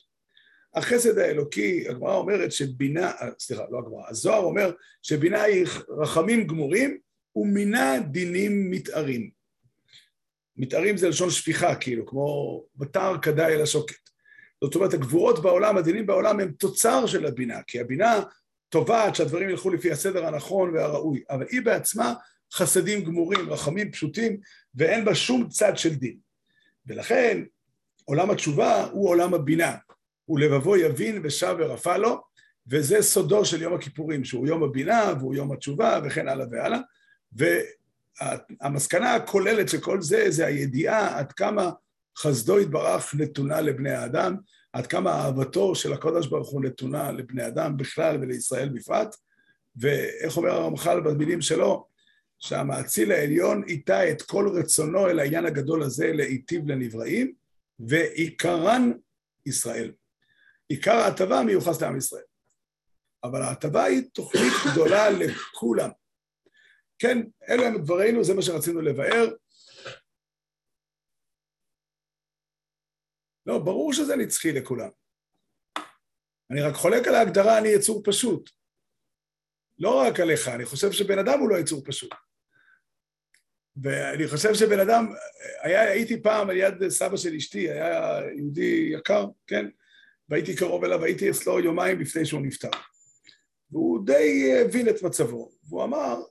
החסד 0.75 1.17
האלוקי, 1.17 1.89
הגמרא 1.89 2.15
אומרת 2.15 2.51
שבינה, 2.51 3.11
סליחה, 3.39 3.63
לא 3.71 3.79
הגמרא, 3.79 4.09
הזוהר 4.09 4.43
אומר 4.43 4.71
שבינה 5.01 5.41
היא 5.41 5.65
רחמים 5.89 6.47
גמורים 6.47 6.97
ומינה 7.35 7.99
דינים 8.11 8.71
מתארים. 8.71 9.29
מתארים 10.57 10.97
זה 10.97 11.09
לשון 11.09 11.29
שפיכה, 11.29 11.75
כאילו, 11.75 12.05
כמו 12.05 12.63
בתר 12.75 13.15
כדאי 13.21 13.55
אל 13.55 13.61
השוקת. 13.61 14.04
זאת 14.65 14.75
אומרת, 14.75 14.93
הגבורות 14.93 15.41
בעולם, 15.41 15.77
הדינים 15.77 16.05
בעולם 16.05 16.39
הם 16.39 16.51
תוצר 16.51 17.05
של 17.05 17.25
הבינה, 17.25 17.61
כי 17.67 17.79
הבינה 17.79 18.23
תובעת 18.69 19.15
שהדברים 19.15 19.49
ילכו 19.49 19.69
לפי 19.69 19.91
הסדר 19.91 20.25
הנכון 20.25 20.73
והראוי, 20.73 21.23
אבל 21.29 21.45
היא 21.49 21.61
בעצמה 21.61 22.13
חסדים 22.53 23.03
גמורים, 23.03 23.49
רחמים 23.49 23.91
פשוטים, 23.91 24.37
ואין 24.75 25.05
בה 25.05 25.15
שום 25.15 25.49
צד 25.49 25.77
של 25.77 25.95
דין. 25.95 26.17
ולכן, 26.85 27.43
עולם 28.05 28.31
התשובה 28.31 28.85
הוא 28.85 29.09
עולם 29.09 29.33
הבינה. 29.33 29.75
ולבבו 30.29 30.77
יבין 30.77 31.21
ושב 31.23 31.55
ורפא 31.59 31.97
לו, 31.97 32.21
וזה 32.67 33.01
סודו 33.01 33.45
של 33.45 33.61
יום 33.61 33.73
הכיפורים, 33.73 34.23
שהוא 34.23 34.47
יום 34.47 34.63
הבינה 34.63 35.13
והוא 35.19 35.35
יום 35.35 35.51
התשובה 35.51 35.99
וכן 36.03 36.27
הלאה 36.27 36.45
והלאה. 36.51 36.79
והמסקנה 38.61 39.15
הכוללת 39.15 39.69
של 39.69 39.79
כל 39.79 40.01
זה, 40.01 40.31
זה 40.31 40.45
הידיעה 40.45 41.19
עד 41.19 41.31
כמה 41.31 41.71
חסדו 42.17 42.59
יתברך 42.59 43.15
נתונה 43.15 43.61
לבני 43.61 43.91
האדם, 43.91 44.35
עד 44.75 44.87
כמה 44.87 45.11
אהבתו 45.11 45.75
של 45.75 45.93
הקודש 45.93 46.27
ברוך 46.27 46.49
הוא 46.49 46.63
נתונה 46.63 47.11
לבני 47.11 47.47
אדם 47.47 47.77
בכלל 47.77 48.17
ולישראל 48.21 48.69
בפרט, 48.69 49.15
ואיך 49.75 50.37
אומר 50.37 50.49
הרמח"ל 50.49 50.99
במילים 50.99 51.41
שלו, 51.41 51.87
שהמאציל 52.39 53.11
העליון 53.11 53.63
איתה 53.67 54.11
את 54.11 54.21
כל 54.21 54.49
רצונו 54.53 55.09
אל 55.09 55.19
העניין 55.19 55.45
הגדול 55.45 55.83
הזה 55.83 56.11
להיטיב 56.13 56.67
לנבראים, 56.67 57.33
ועיקרן 57.79 58.91
ישראל. 59.45 59.91
עיקר 60.69 60.95
ההטבה 60.95 61.43
מיוחס 61.43 61.81
לעם 61.81 61.97
ישראל. 61.97 62.23
אבל 63.23 63.41
ההטבה 63.41 63.83
היא 63.83 64.01
תוכנית 64.13 64.53
גדולה 64.71 65.09
לכולם. 65.09 65.89
כן, 66.99 67.21
אלה 67.49 67.67
הם 67.67 67.77
דברינו, 67.81 68.23
זה 68.23 68.33
מה 68.33 68.41
שרצינו 68.41 68.81
לבאר. 68.81 69.27
לא, 73.45 73.59
ברור 73.59 73.93
שזה 73.93 74.15
נצחי 74.15 74.51
לכולם. 74.51 74.89
אני 76.51 76.61
רק 76.61 76.75
חולק 76.75 77.07
על 77.07 77.15
ההגדרה, 77.15 77.57
אני 77.57 77.67
יצור 77.67 78.01
פשוט. 78.03 78.49
לא 79.79 79.99
רק 80.01 80.19
עליך, 80.19 80.47
אני 80.47 80.65
חושב 80.65 80.91
שבן 80.91 81.19
אדם 81.19 81.39
הוא 81.39 81.49
לא 81.49 81.55
יצור 81.55 81.81
פשוט. 81.85 82.11
ואני 83.83 84.27
חושב 84.27 84.53
שבן 84.53 84.79
אדם, 84.79 85.13
היה, 85.61 85.81
הייתי 85.81 86.21
פעם 86.21 86.49
על 86.49 86.57
יד 86.57 86.89
סבא 86.89 87.17
של 87.17 87.33
אשתי, 87.33 87.71
היה 87.71 88.19
יהודי 88.37 88.89
יקר, 88.91 89.25
כן? 89.47 89.65
והייתי 90.29 90.55
קרוב 90.55 90.83
אליו, 90.83 91.03
הייתי 91.03 91.29
אצלו 91.29 91.59
יומיים 91.59 91.99
לפני 91.99 92.25
שהוא 92.25 92.41
נפטר. 92.41 92.69
והוא 93.71 94.05
די 94.05 94.53
הבין 94.61 94.89
את 94.89 95.03
מצבו, 95.03 95.51
והוא 95.63 95.83
אמר, 95.83 96.21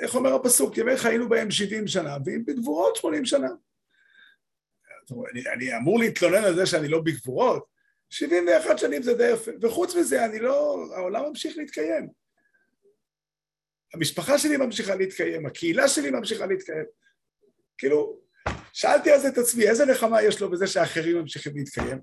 איך 0.00 0.14
אומר 0.14 0.34
הפסוק, 0.34 0.78
ימיך 0.78 1.06
היינו 1.06 1.28
בהם 1.28 1.50
70 1.50 1.86
שנה, 1.86 2.16
ואם 2.24 2.44
בגבורות 2.46 2.96
80 2.96 3.24
שנה. 3.24 3.48
אני, 5.32 5.42
אני 5.54 5.76
אמור 5.76 5.98
להתלונן 5.98 6.44
על 6.44 6.54
זה 6.54 6.66
שאני 6.66 6.88
לא 6.88 7.00
בגבורות, 7.00 7.64
71 8.10 8.78
שנים 8.78 9.02
זה 9.02 9.14
די 9.14 9.30
יפה, 9.30 9.50
וחוץ 9.62 9.94
מזה, 9.96 10.24
אני 10.24 10.38
לא, 10.38 10.86
העולם 10.96 11.24
ממשיך 11.28 11.56
להתקיים. 11.56 12.08
המשפחה 13.94 14.38
שלי 14.38 14.56
ממשיכה 14.56 14.94
להתקיים, 14.94 15.46
הקהילה 15.46 15.88
שלי 15.88 16.10
ממשיכה 16.10 16.46
להתקיים. 16.46 16.84
כאילו, 17.78 18.20
שאלתי 18.72 19.14
אז 19.14 19.26
את 19.26 19.38
עצמי, 19.38 19.68
איזה 19.68 19.86
נחמה 19.86 20.22
יש 20.22 20.40
לו 20.40 20.50
בזה 20.50 20.66
שאחרים 20.66 21.18
ממשיכים 21.18 21.52
להתקיים? 21.56 22.00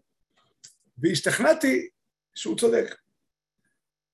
והשתכנעתי 0.97 1.89
שהוא 2.35 2.57
צודק. 2.57 2.95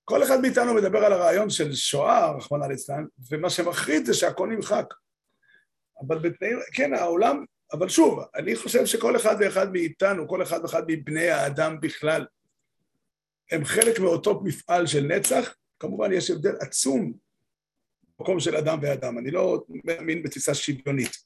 כל 0.06 0.24
אחד 0.24 0.42
מאיתנו 0.42 0.74
מדבר 0.74 1.06
על 1.06 1.14
הרעיון 1.14 1.50
של 1.50 1.74
שואה, 1.74 2.32
רחמנא 2.32 2.66
ליצלן, 2.66 3.06
ומה 3.30 3.50
שמחריד 3.50 4.06
זה 4.06 4.14
שהכל 4.14 4.48
נמחק. 4.48 4.94
אבל 6.08 6.20
בתנאים, 6.20 6.58
כן, 6.74 6.94
העולם, 6.94 7.46
אבל 7.74 7.90
שוב, 7.90 8.20
אני 8.36 8.56
חושב 8.56 8.86
שכל 8.86 9.16
אחד 9.16 9.36
ואחד 9.40 9.72
מאיתנו, 9.72 10.28
כל 10.28 10.44
אחד 10.44 10.60
ואחד 10.64 10.84
מבני 10.88 11.30
האדם 11.30 11.80
בכלל, 11.82 12.26
הם 13.52 13.66
חלק 13.66 14.00
מאותו 14.00 14.42
מפעל 14.44 14.88
של 14.88 15.02
נצח, 15.02 15.56
כמובן 15.80 16.14
יש 16.14 16.32
הבדל 16.32 16.56
עצום 16.60 17.14
במקום 18.20 18.40
של 18.40 18.56
אדם 18.56 18.80
ואדם, 18.82 19.18
אני 19.18 19.32
לא 19.32 19.66
מאמין 19.84 20.24
בתפיסה 20.24 20.54
שוויונית. 20.54 21.18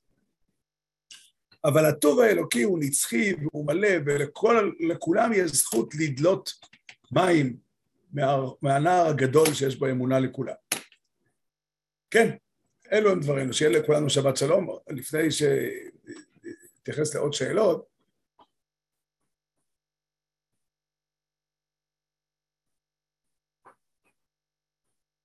אבל 1.65 1.85
הטוב 1.85 2.19
האלוקי 2.19 2.63
הוא 2.63 2.79
נצחי 2.79 3.33
והוא 3.33 3.67
מלא, 3.67 3.89
ולכולם 4.05 5.33
יש 5.33 5.51
זכות 5.51 5.95
לדלות 5.95 6.51
מים 7.11 7.57
מה, 8.13 8.37
מהנער 8.61 9.07
הגדול 9.07 9.53
שיש 9.53 9.75
בו 9.75 9.89
אמונה 9.89 10.19
לכולם. 10.19 10.53
כן, 12.11 12.35
אלו 12.91 13.11
הם 13.11 13.19
דברינו, 13.19 13.53
שיהיה 13.53 13.79
לכולנו 13.79 14.09
שבת 14.09 14.37
שלום. 14.37 14.77
לפני 14.89 15.31
שאתייחס 16.81 17.15
לעוד 17.15 17.33
שאלות, 17.33 17.85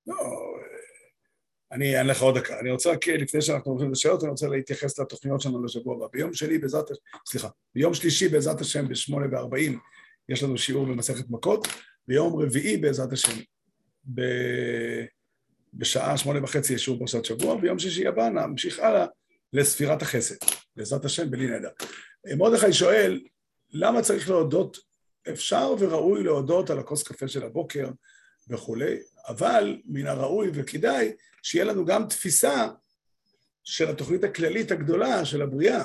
לא, 0.07 0.15
אני 1.73 1.97
אענה 1.97 2.11
לך 2.11 2.23
עוד 2.23 2.39
דקה. 2.39 2.61
אני 2.61 2.71
רוצה 2.71 2.91
רק, 2.91 3.09
לפני 3.09 3.43
שאנחנו 3.43 3.73
הולכים 3.73 3.93
לשאלות, 3.93 4.23
אני 4.23 4.31
רוצה 4.31 4.49
להתייחס 4.49 4.99
לתוכניות 4.99 5.41
שלנו 5.41 5.65
לשבוע 5.65 5.97
הבא. 5.97 6.07
ביום 6.13 6.35
שני 6.35 6.59
בעזרת, 6.59 6.85
סליחה, 7.27 7.49
ביום 7.75 7.95
שלישי 7.95 8.29
בעזרת 8.29 8.61
השם 8.61 8.89
בשמונה 8.89 9.27
וארבעים 9.31 9.79
יש 10.29 10.43
לנו 10.43 10.59
שיעור 10.59 10.87
במסכת 10.87 11.31
מכות, 11.31 11.69
ביום 12.09 12.43
רביעי 12.43 12.77
בעזרת 12.77 13.13
השם 13.13 13.41
ב... 14.15 14.23
בשעה 15.75 16.17
שמונה 16.17 16.45
וחצי 16.45 16.75
יש 16.75 16.85
שיעור 16.85 16.99
פרשת 16.99 17.25
שבוע, 17.25 17.61
ביום 17.61 17.79
שישי 17.79 18.07
הבא 18.07 18.29
נמשיך 18.29 18.79
הלאה 18.79 19.07
לספירת 19.57 20.03
החסד, 20.03 20.35
בעזרת 20.77 21.05
השם 21.05 21.31
בלי 21.31 21.47
נדר. 21.47 21.71
מרדכי 22.37 22.73
שואל, 22.73 23.21
למה 23.71 24.03
צריך 24.03 24.31
להודות, 24.31 24.79
אפשר 25.29 25.75
וראוי 25.79 26.23
להודות 26.23 26.71
על 26.71 26.79
הכוס 26.79 27.03
קפה 27.03 27.29
של 27.29 27.43
הבוקר 27.43 27.89
וכולי, 28.49 28.97
אבל 29.29 29.81
מן 29.85 30.07
הראוי 30.07 30.51
וכדאי 30.55 31.13
שיהיה 31.43 31.65
לנו 31.65 31.85
גם 31.85 32.07
תפיסה 32.09 32.69
של 33.65 33.91
התוכנית 33.91 34.25
הכללית 34.25 34.71
הגדולה 34.71 35.25
של 35.25 35.43
הבריאה. 35.43 35.83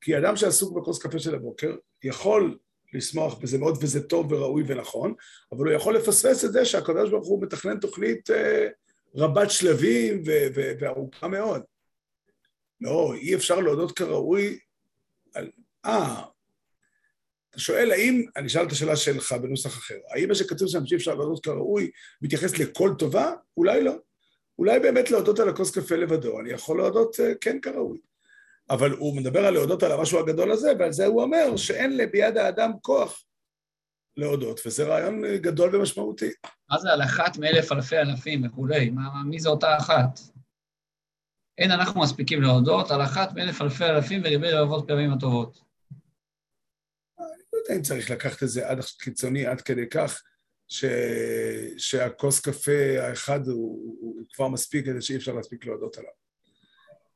כי 0.00 0.18
אדם 0.18 0.36
שעסוק 0.36 0.76
בכוס 0.76 0.98
קפה 0.98 1.18
של 1.18 1.34
הבוקר 1.34 1.76
יכול 2.02 2.58
לשמוח 2.92 3.38
בזה 3.38 3.58
מאוד, 3.58 3.78
וזה 3.80 4.02
טוב 4.02 4.32
וראוי 4.32 4.64
ונכון, 4.66 5.14
אבל 5.52 5.66
הוא 5.66 5.72
יכול 5.72 5.96
לפספס 5.96 6.44
את 6.44 6.52
זה 6.52 6.64
שהקדוש 6.64 7.10
ברוך 7.10 7.26
הוא 7.26 7.42
מתכנן 7.42 7.80
תוכנית 7.80 8.30
אה, 8.30 8.68
רבת 9.14 9.50
שלבים 9.50 10.22
וארוכה 10.80 11.28
מאוד. 11.28 11.62
לא, 12.80 13.14
אי 13.14 13.34
אפשר 13.34 13.60
להודות 13.60 13.98
כראוי 13.98 14.58
על... 15.34 15.50
אה, 15.84 16.22
אתה 17.50 17.60
שואל 17.60 17.90
האם, 17.90 18.24
אני 18.36 18.46
אשאל 18.46 18.66
את 18.66 18.72
השאלה 18.72 18.96
שלך 18.96 19.32
בנוסח 19.32 19.78
אחר, 19.78 19.94
האם 20.14 20.28
מה 20.28 20.34
שכתוב 20.34 20.68
שם 20.68 20.86
שאי 20.86 20.96
אפשר 20.96 21.14
להודות 21.14 21.44
כראוי 21.44 21.90
מתייחס 22.22 22.58
לכל 22.58 22.90
טובה? 22.98 23.32
אולי 23.56 23.84
לא. 23.84 23.94
אולי 24.58 24.80
באמת 24.80 25.10
להודות 25.10 25.38
על 25.38 25.48
הכוס 25.48 25.78
קפה 25.78 25.96
לבדו, 25.96 26.40
אני 26.40 26.50
יכול 26.50 26.78
להודות 26.78 27.20
אה, 27.20 27.32
כן 27.40 27.58
כראוי. 27.62 27.98
אבל 28.70 28.90
הוא 28.90 29.16
מדבר 29.16 29.46
על 29.46 29.54
להודות 29.54 29.82
על 29.82 29.92
המשהו 29.92 30.18
הגדול 30.18 30.52
הזה, 30.52 30.72
ועל 30.78 30.92
זה 30.92 31.06
הוא 31.06 31.22
אומר 31.22 31.56
שאין 31.56 32.10
ביד 32.12 32.36
האדם 32.36 32.70
כוח 32.82 33.24
להודות, 34.16 34.60
וזה 34.66 34.84
רעיון 34.84 35.24
אה, 35.24 35.36
גדול 35.36 35.76
ומשמעותי. 35.76 36.30
מה 36.70 36.78
זה 36.78 36.92
על 36.92 37.02
אחת 37.02 37.38
מאלף 37.38 37.72
אלפי 37.72 37.96
אלפים 37.98 38.46
וכולי? 38.46 38.90
מי 39.26 39.38
זה 39.38 39.48
אותה 39.48 39.76
אחת? 39.76 40.20
אין 41.58 41.70
אנחנו 41.70 42.00
מספיקים 42.00 42.42
להודות 42.42 42.90
על 42.90 43.02
אחת 43.02 43.32
מאלף 43.34 43.62
אלפי 43.62 43.84
אלפים 43.84 44.20
וריבי 44.24 44.50
רבבות 44.50 44.88
פעמים 44.88 45.12
הטובות. 45.12 45.58
אני 47.18 47.26
לא 47.52 47.58
יודע 47.58 47.76
אם 47.76 47.82
צריך 47.82 48.10
לקחת 48.10 48.42
את 48.42 48.48
זה 48.48 48.68
עד 48.68 48.80
קיצוני, 48.98 49.46
עד 49.46 49.60
כדי 49.60 49.88
כך 49.90 50.22
ש... 50.68 50.84
שהכוס 51.78 52.40
קפה 52.40 53.00
האחד 53.00 53.48
הוא, 53.48 53.96
הוא 54.00 54.22
כבר 54.32 54.48
מספיק 54.48 54.86
כדי 54.86 55.02
שאי 55.02 55.16
אפשר 55.16 55.32
להספיק 55.32 55.66
להודות 55.66 55.98
עליו. 55.98 56.10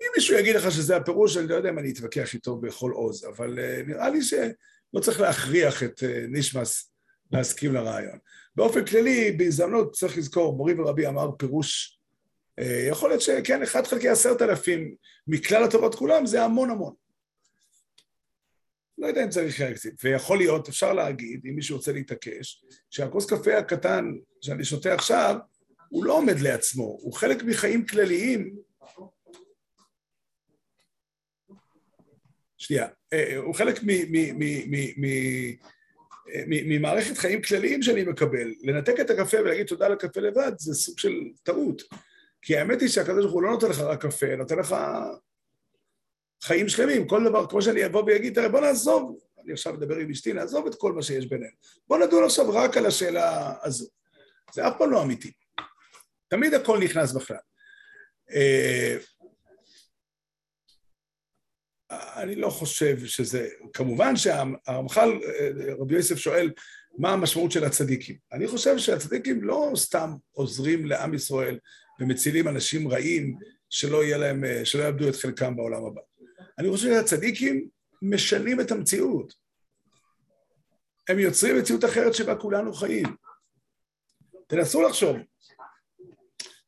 אם 0.02 0.06
מישהו 0.16 0.38
יגיד 0.38 0.56
לך 0.56 0.70
שזה 0.70 0.96
הפירוש, 0.96 1.36
אני 1.36 1.46
לא 1.46 1.54
יודע 1.54 1.70
אם 1.70 1.78
אני 1.78 1.92
אתווכח 1.92 2.34
איתו 2.34 2.56
בכל 2.56 2.90
עוז, 2.90 3.24
אבל 3.24 3.58
uh, 3.58 3.88
נראה 3.88 4.10
לי 4.10 4.22
שלא 4.22 5.00
צריך 5.00 5.20
להכריח 5.20 5.82
את 5.82 5.98
uh, 5.98 6.28
נישמס 6.28 6.92
להסכים 7.32 7.74
לרעיון. 7.74 8.18
באופן 8.54 8.84
כללי, 8.84 9.32
בהזדמנות 9.32 9.92
צריך 9.92 10.18
לזכור, 10.18 10.56
מורי 10.56 10.74
ורבי 10.80 11.06
אמר 11.06 11.30
פירוש, 11.38 11.99
יכול 12.88 13.10
להיות 13.10 13.20
שכן, 13.20 13.62
אחד 13.62 13.86
חלקי 13.86 14.08
עשרת 14.08 14.42
אלפים 14.42 14.94
מכלל 15.26 15.64
הטובות 15.64 15.94
כולם, 15.94 16.26
זה 16.26 16.42
המון 16.42 16.70
המון. 16.70 16.94
לא 18.98 19.06
יודע 19.06 19.24
אם 19.24 19.28
צריך 19.28 19.60
להקציב, 19.60 19.92
ויכול 20.04 20.38
להיות, 20.38 20.68
אפשר 20.68 20.92
להגיד, 20.92 21.40
אם 21.44 21.54
מישהו 21.54 21.76
רוצה 21.76 21.92
להתעקש, 21.92 22.64
שהכוס 22.90 23.32
קפה 23.32 23.58
הקטן 23.58 24.04
שאני 24.40 24.64
שותה 24.64 24.94
עכשיו, 24.94 25.36
הוא 25.88 26.04
לא 26.04 26.12
עומד 26.12 26.40
לעצמו, 26.40 26.98
הוא 27.00 27.12
חלק 27.12 27.42
מחיים 27.42 27.86
כלליים 27.86 28.56
שנייה, 32.58 32.88
אה, 33.12 33.36
הוא 33.36 33.54
חלק 33.54 33.80
ממערכת 36.46 37.18
חיים 37.18 37.42
כלליים 37.42 37.82
שאני 37.82 38.04
מקבל. 38.04 38.54
לנתק 38.62 39.00
את 39.00 39.10
הקפה 39.10 39.40
ולהגיד 39.40 39.66
תודה 39.66 39.88
לקפה 39.88 40.20
לבד 40.20 40.52
זה 40.58 40.74
סוג 40.74 40.98
של 40.98 41.14
טעות. 41.42 41.82
כי 42.42 42.56
האמת 42.56 42.80
היא 42.80 42.88
שהקדוש 42.88 43.22
ברוך 43.22 43.32
הוא 43.32 43.42
לא 43.42 43.50
נותן 43.50 43.68
לך 43.70 43.80
רק 43.80 44.02
קפה, 44.06 44.36
נותן 44.36 44.58
לך 44.58 44.76
חיים 46.42 46.68
שלמים. 46.68 47.08
כל 47.08 47.24
דבר, 47.24 47.46
כמו 47.46 47.62
שאני 47.62 47.86
אבוא 47.86 48.02
ואגיד, 48.06 48.34
תראה, 48.34 48.48
בוא 48.48 48.60
נעזוב, 48.60 49.18
אני 49.44 49.52
עכשיו 49.52 49.72
מדבר 49.72 49.96
עם 49.96 50.10
אשתי, 50.10 50.32
נעזוב 50.32 50.66
את 50.66 50.74
כל 50.74 50.92
מה 50.92 51.02
שיש 51.02 51.26
בינינו. 51.26 51.52
בוא 51.88 51.98
נדון 51.98 52.24
עכשיו 52.24 52.54
רק 52.54 52.76
על 52.76 52.86
השאלה 52.86 53.54
הזו. 53.62 53.86
זה 54.54 54.68
אף 54.68 54.72
פעם 54.78 54.90
לא 54.90 55.02
אמיתי. 55.02 55.32
תמיד 56.28 56.54
הכל 56.54 56.78
נכנס 56.78 57.12
בכלל. 57.12 57.36
אה, 58.30 58.96
אני 61.90 62.34
לא 62.34 62.48
חושב 62.48 63.06
שזה, 63.06 63.48
כמובן 63.72 64.16
שהרמח"ל, 64.16 65.20
רבי 65.78 65.94
יוסף 65.94 66.16
שואל, 66.16 66.52
מה 66.98 67.12
המשמעות 67.12 67.52
של 67.52 67.64
הצדיקים. 67.64 68.16
אני 68.32 68.48
חושב 68.48 68.78
שהצדיקים 68.78 69.44
לא 69.44 69.72
סתם 69.76 70.10
עוזרים 70.32 70.86
לעם 70.86 71.14
ישראל 71.14 71.58
ומצילים 72.00 72.48
אנשים 72.48 72.88
רעים 72.88 73.38
שלא 73.70 74.04
יהיה 74.04 74.18
להם, 74.18 74.44
שלא 74.64 74.82
יאבדו 74.82 75.08
את 75.08 75.16
חלקם 75.16 75.56
בעולם 75.56 75.84
הבא. 75.84 76.00
אני 76.58 76.70
חושב 76.70 76.88
שהצדיקים 76.88 77.68
משנים 78.02 78.60
את 78.60 78.70
המציאות. 78.70 79.34
הם 81.08 81.18
יוצרים 81.18 81.58
מציאות 81.58 81.84
אחרת 81.84 82.14
שבה 82.14 82.34
כולנו 82.34 82.72
חיים. 82.72 83.06
תנסו 84.46 84.82
לחשוב. 84.82 85.16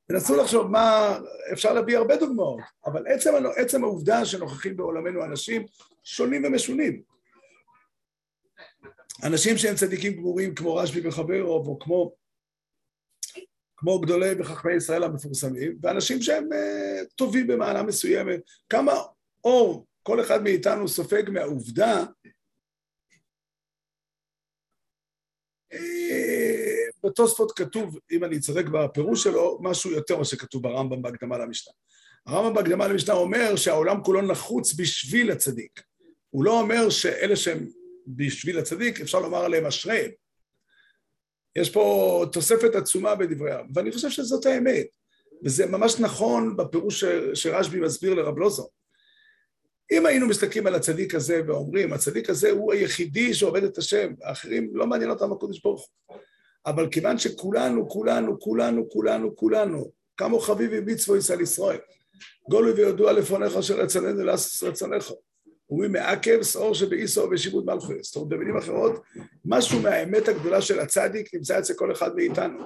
תנסו 0.06 0.36
לחשוב 0.36 0.66
מה, 0.66 1.18
אפשר 1.52 1.72
להביא 1.72 1.96
הרבה 1.96 2.16
דוגמאות, 2.16 2.60
אבל 2.86 3.06
עצם, 3.06 3.30
עצם 3.56 3.84
העובדה 3.84 4.24
שנוכחים 4.24 4.76
בעולמנו 4.76 5.24
אנשים 5.24 5.66
שונים 6.04 6.44
ומשונים. 6.44 7.02
אנשים 9.22 9.58
שהם 9.58 9.74
צדיקים 9.74 10.12
גמורים 10.12 10.54
כמו 10.54 10.74
רשב"י 10.74 11.08
וחברוב, 11.08 11.68
או 11.68 11.78
כמו, 11.78 12.12
כמו 13.82 14.00
גדולי 14.00 14.30
וחכמי 14.38 14.74
ישראל 14.74 15.02
המפורסמים, 15.02 15.78
ואנשים 15.82 16.22
שהם 16.22 16.48
uh, 16.52 17.06
טובים 17.16 17.46
במעלה 17.46 17.82
מסוימת. 17.82 18.40
כמה 18.68 18.92
אור 19.44 19.86
כל 20.02 20.20
אחד 20.20 20.42
מאיתנו 20.42 20.88
סופג 20.88 21.30
מהעובדה 21.30 22.04
אה, 25.72 26.86
בתוספות 27.04 27.52
כתוב, 27.52 27.98
אם 28.12 28.24
אני 28.24 28.40
צודק 28.40 28.64
בפירוש 28.66 29.24
שלו, 29.24 29.58
משהו 29.62 29.90
יותר 29.90 30.16
ממה 30.16 30.24
שכתוב 30.24 30.62
ברמב"ם 30.62 31.02
בהקדמה 31.02 31.38
למשנה. 31.38 31.74
הרמב"ם 32.26 32.54
בהקדמה 32.54 32.88
למשנה 32.88 33.14
אומר 33.14 33.56
שהעולם 33.56 34.02
כולו 34.04 34.22
נחוץ 34.22 34.74
בשביל 34.74 35.30
הצדיק. 35.30 35.82
הוא 36.30 36.44
לא 36.44 36.60
אומר 36.60 36.90
שאלה 36.90 37.36
שהם 37.36 37.68
בשביל 38.06 38.58
הצדיק, 38.58 39.00
אפשר 39.00 39.20
לומר 39.20 39.44
עליהם 39.44 39.66
אשריהם. 39.66 40.10
יש 41.56 41.70
פה 41.70 42.24
תוספת 42.32 42.74
עצומה 42.74 43.14
בדבריהם, 43.14 43.66
ואני 43.74 43.92
חושב 43.92 44.10
שזאת 44.10 44.46
האמת. 44.46 44.86
וזה 45.44 45.66
ממש 45.66 46.00
נכון 46.00 46.56
בפירוש 46.56 47.04
שרשב"י 47.34 47.80
מסביר 47.80 48.14
לרב 48.14 48.38
לוזון. 48.38 48.66
אם 49.92 50.06
היינו 50.06 50.26
מסתכלים 50.26 50.66
על 50.66 50.74
הצדיק 50.74 51.14
הזה 51.14 51.42
ואומרים, 51.46 51.92
הצדיק 51.92 52.30
הזה 52.30 52.50
הוא 52.50 52.72
היחידי 52.72 53.34
שעובד 53.34 53.64
את 53.64 53.78
השם, 53.78 54.12
האחרים 54.22 54.70
לא 54.74 54.86
מעניין 54.86 55.10
אותם 55.10 55.32
הקודש 55.32 55.60
ברוך 55.60 55.88
הוא. 56.06 56.18
אבל 56.66 56.88
כיוון 56.90 57.18
שכולנו, 57.18 57.88
כולנו, 57.88 58.40
כולנו, 58.40 58.88
כולנו, 58.88 59.36
כולנו, 59.36 59.92
כמו 60.16 60.40
חביבי 60.40 60.80
מצוו 60.80 61.16
ישראל 61.16 61.40
ישראל, 61.40 61.78
גולוי 62.48 62.72
וידוע 62.72 63.12
לפניך 63.12 63.56
אשר 63.56 63.80
רצוננו 63.80 64.24
לעשות 64.24 64.68
רצונך. 64.68 65.12
אומרים 65.72 65.92
מעכב 65.92 66.42
שאור 66.42 66.74
שבאיסו 66.74 67.28
ושיבוד 67.30 67.66
מלכו. 67.66 67.92
זאת 68.02 68.16
אומרת, 68.16 68.28
במילים 68.28 68.56
אחרות, 68.56 69.02
משהו 69.44 69.80
מהאמת 69.80 70.28
הגדולה 70.28 70.62
של 70.62 70.80
הצדיק 70.80 71.34
נמצא 71.34 71.58
אצל 71.58 71.74
כל 71.74 71.92
אחד 71.92 72.16
מאיתנו. 72.16 72.58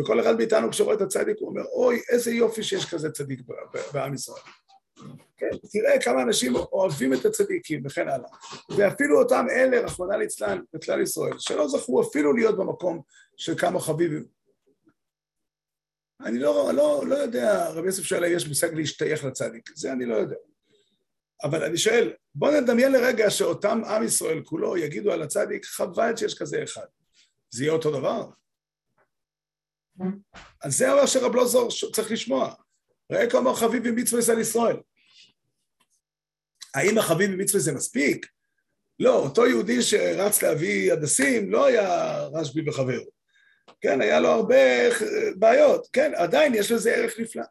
וכל 0.00 0.20
אחד 0.20 0.36
מאיתנו 0.36 0.70
כשרואה 0.70 0.94
את 0.94 1.00
הצדיק 1.00 1.36
הוא 1.40 1.48
אומר, 1.48 1.62
אוי, 1.64 2.00
איזה 2.10 2.30
יופי 2.30 2.62
שיש 2.62 2.86
כזה 2.86 3.10
צדיק 3.10 3.40
בעם 3.92 4.14
ישראל. 4.14 4.42
כן, 5.36 5.50
תראה 5.72 6.00
כמה 6.00 6.22
אנשים 6.22 6.56
אוהבים 6.56 7.14
את 7.14 7.24
הצדיקים 7.24 7.82
וכן 7.86 8.08
הלאה. 8.08 8.28
ואפילו 8.76 9.22
אותם 9.22 9.46
אלה, 9.50 9.80
רחמנא 9.80 10.14
ליצלן, 10.14 10.60
בכלל 10.74 11.02
ישראל, 11.02 11.38
שלא 11.38 11.68
זכו 11.68 12.02
אפילו 12.02 12.32
להיות 12.32 12.56
במקום 12.56 13.00
של 13.36 13.58
כמה 13.58 13.80
חביבים. 13.80 14.24
אני 16.20 16.38
לא, 16.38 16.70
לא, 16.74 17.02
לא 17.06 17.14
יודע, 17.14 17.70
רבי 17.70 17.86
יוסף 17.86 18.02
שואל, 18.02 18.24
יש 18.24 18.48
מושג 18.48 18.74
להשתייך 18.74 19.24
לצדיק, 19.24 19.70
זה 19.74 19.92
אני 19.92 20.06
לא 20.06 20.14
יודע. 20.14 20.36
אבל 21.42 21.64
אני 21.64 21.76
שואל, 21.76 22.12
בוא 22.34 22.50
נדמיין 22.50 22.92
לרגע 22.92 23.30
שאותם 23.30 23.84
עם 23.84 24.04
ישראל 24.04 24.42
כולו 24.44 24.76
יגידו 24.76 25.12
על 25.12 25.22
הצדיק, 25.22 25.64
חבל 25.64 26.16
שיש 26.16 26.38
כזה 26.38 26.62
אחד. 26.62 26.86
זה 27.50 27.64
יהיה 27.64 27.72
אותו 27.72 27.90
דבר? 27.90 28.26
אז 30.62 30.78
זה 30.78 30.94
מה 30.94 31.06
שרב 31.06 31.34
לוזור 31.34 31.68
צריך 31.92 32.10
לשמוע. 32.10 32.54
ראה 33.12 33.30
כמה 33.30 33.54
חביב 33.54 33.88
במצווה 33.88 34.34
על 34.34 34.40
ישראל. 34.40 34.76
האם 36.74 36.98
החביב 36.98 37.30
במצווה 37.30 37.60
זה 37.60 37.72
מספיק? 37.72 38.26
לא, 38.98 39.18
אותו 39.18 39.46
יהודי 39.46 39.82
שרץ 39.82 40.42
להביא 40.42 40.92
הדסים 40.92 41.52
לא 41.52 41.66
היה 41.66 42.16
רשב"י 42.32 42.68
וחבר. 42.68 43.00
כן, 43.80 44.00
היה 44.00 44.20
לו 44.20 44.28
הרבה 44.28 44.56
בעיות. 45.36 45.88
כן, 45.92 46.12
עדיין 46.14 46.54
יש 46.54 46.72
לזה 46.72 46.94
ערך 46.94 47.20
נפלא. 47.20 47.44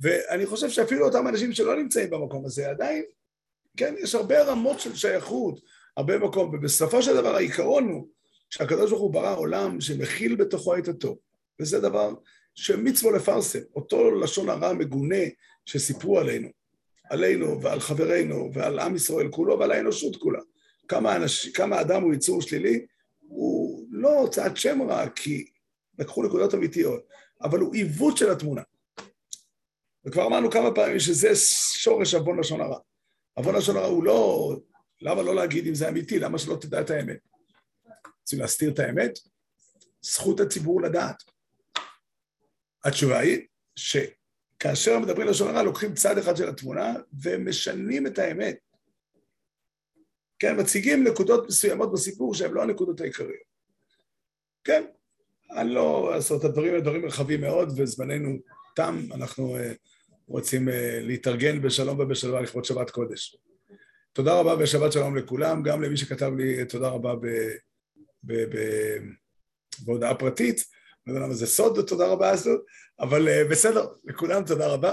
ואני 0.00 0.46
חושב 0.46 0.70
שאפילו 0.70 1.06
אותם 1.06 1.28
אנשים 1.28 1.52
שלא 1.52 1.76
נמצאים 1.76 2.10
במקום 2.10 2.44
הזה, 2.44 2.70
עדיין, 2.70 3.04
כן, 3.76 3.94
יש 3.98 4.14
הרבה 4.14 4.42
רמות 4.42 4.80
של 4.80 4.94
שייכות, 4.94 5.60
הרבה 5.96 6.18
מקום, 6.18 6.54
ובסופו 6.54 7.02
של 7.02 7.14
דבר 7.14 7.34
העיקרון 7.34 7.88
הוא 7.88 8.08
שהקדוש 8.50 8.90
ברוך 8.90 9.02
הוא 9.02 9.12
ברא 9.12 9.36
עולם 9.36 9.80
שמכיל 9.80 10.36
בתוכו 10.36 10.78
את 10.78 10.88
הטוב, 10.88 11.18
וזה 11.60 11.80
דבר 11.80 12.14
שמצווה 12.54 13.12
לפרסם, 13.12 13.58
אותו 13.74 14.10
לשון 14.10 14.48
הרע 14.48 14.72
מגונה 14.72 15.24
שסיפרו 15.64 16.18
עלינו, 16.18 16.48
עלינו 17.10 17.62
ועל 17.62 17.80
חברינו 17.80 18.50
ועל 18.54 18.78
עם 18.78 18.96
ישראל 18.96 19.28
כולו 19.28 19.58
ועל 19.58 19.72
האנושות 19.72 20.16
כולה. 20.16 20.40
כמה, 20.88 21.16
אנש, 21.16 21.48
כמה 21.48 21.80
אדם 21.80 22.02
הוא 22.02 22.14
יצור 22.14 22.42
שלילי, 22.42 22.86
הוא 23.20 23.84
לא 23.90 24.20
הוצאת 24.20 24.56
שם 24.56 24.82
רע 24.82 25.08
כי 25.08 25.46
לקחו 25.98 26.22
נקודות 26.22 26.54
אמיתיות, 26.54 27.00
אבל 27.42 27.60
הוא 27.60 27.74
עיוות 27.74 28.16
של 28.16 28.30
התמונה. 28.30 28.62
וכבר 30.06 30.26
אמרנו 30.26 30.50
כמה 30.50 30.74
פעמים 30.74 30.98
שזה 30.98 31.28
שורש 31.78 32.14
עוון 32.14 32.40
לשון 32.40 32.60
הרע. 32.60 32.78
עוון 33.34 33.54
לשון 33.54 33.76
הרע 33.76 33.86
הוא 33.86 34.04
לא, 34.04 34.50
למה 35.00 35.22
לא 35.22 35.34
להגיד 35.34 35.66
אם 35.66 35.74
זה 35.74 35.88
אמיתי, 35.88 36.18
למה 36.18 36.38
שלא 36.38 36.56
תדע 36.60 36.80
את 36.80 36.90
האמת? 36.90 37.18
רוצים 38.20 38.38
להסתיר 38.38 38.70
את 38.70 38.78
האמת? 38.78 39.18
זכות 40.02 40.40
הציבור 40.40 40.82
לדעת. 40.82 41.22
התשובה 42.84 43.18
היא 43.18 43.46
שכאשר 43.76 44.98
מדברים 44.98 45.28
לשון 45.28 45.48
הרע, 45.48 45.62
לוקחים 45.62 45.94
צד 45.94 46.18
אחד 46.18 46.36
של 46.36 46.48
התמונה 46.48 46.94
ומשנים 47.22 48.06
את 48.06 48.18
האמת. 48.18 48.56
כן, 50.38 50.60
מציגים 50.60 51.04
נקודות 51.04 51.46
מסוימות 51.46 51.92
בסיפור 51.92 52.34
שהן 52.34 52.52
לא 52.52 52.62
הנקודות 52.62 53.00
העיקריות. 53.00 53.56
כן, 54.64 54.84
אני 55.50 55.70
לא 55.70 56.14
אעשה 56.14 56.34
את 56.36 56.44
הדברים, 56.44 56.74
הדברים 56.74 57.04
רחבים 57.06 57.40
מאוד 57.40 57.68
וזמננו 57.76 58.36
תם, 58.76 58.98
אנחנו 59.14 59.56
uh, 59.56 59.95
רוצים 60.28 60.68
uh, 60.68 60.72
להתארגן 61.00 61.62
בשלום 61.62 62.00
ובשלווה 62.00 62.40
לכבוד 62.40 62.64
שבת 62.64 62.90
קודש. 62.90 63.36
תודה 64.12 64.40
רבה 64.40 64.54
ושבת 64.58 64.92
שלום 64.92 65.16
לכולם, 65.16 65.62
גם 65.62 65.82
למי 65.82 65.96
שכתב 65.96 66.32
לי 66.36 66.64
תודה 66.64 66.88
רבה 66.88 67.14
ב, 67.14 67.26
ב, 68.24 68.32
ב, 68.32 68.58
בהודעה 69.84 70.14
פרטית. 70.14 70.64
לא 71.06 71.12
יודע 71.12 71.26
למה 71.26 71.34
זה 71.34 71.46
סוד, 71.46 71.86
תודה 71.86 72.08
רבה 72.08 72.30
הזאת, 72.30 72.60
אבל 73.00 73.28
uh, 73.28 73.50
בסדר, 73.50 73.86
לכולם 74.04 74.44
תודה 74.44 74.66
רבה. 74.66 74.84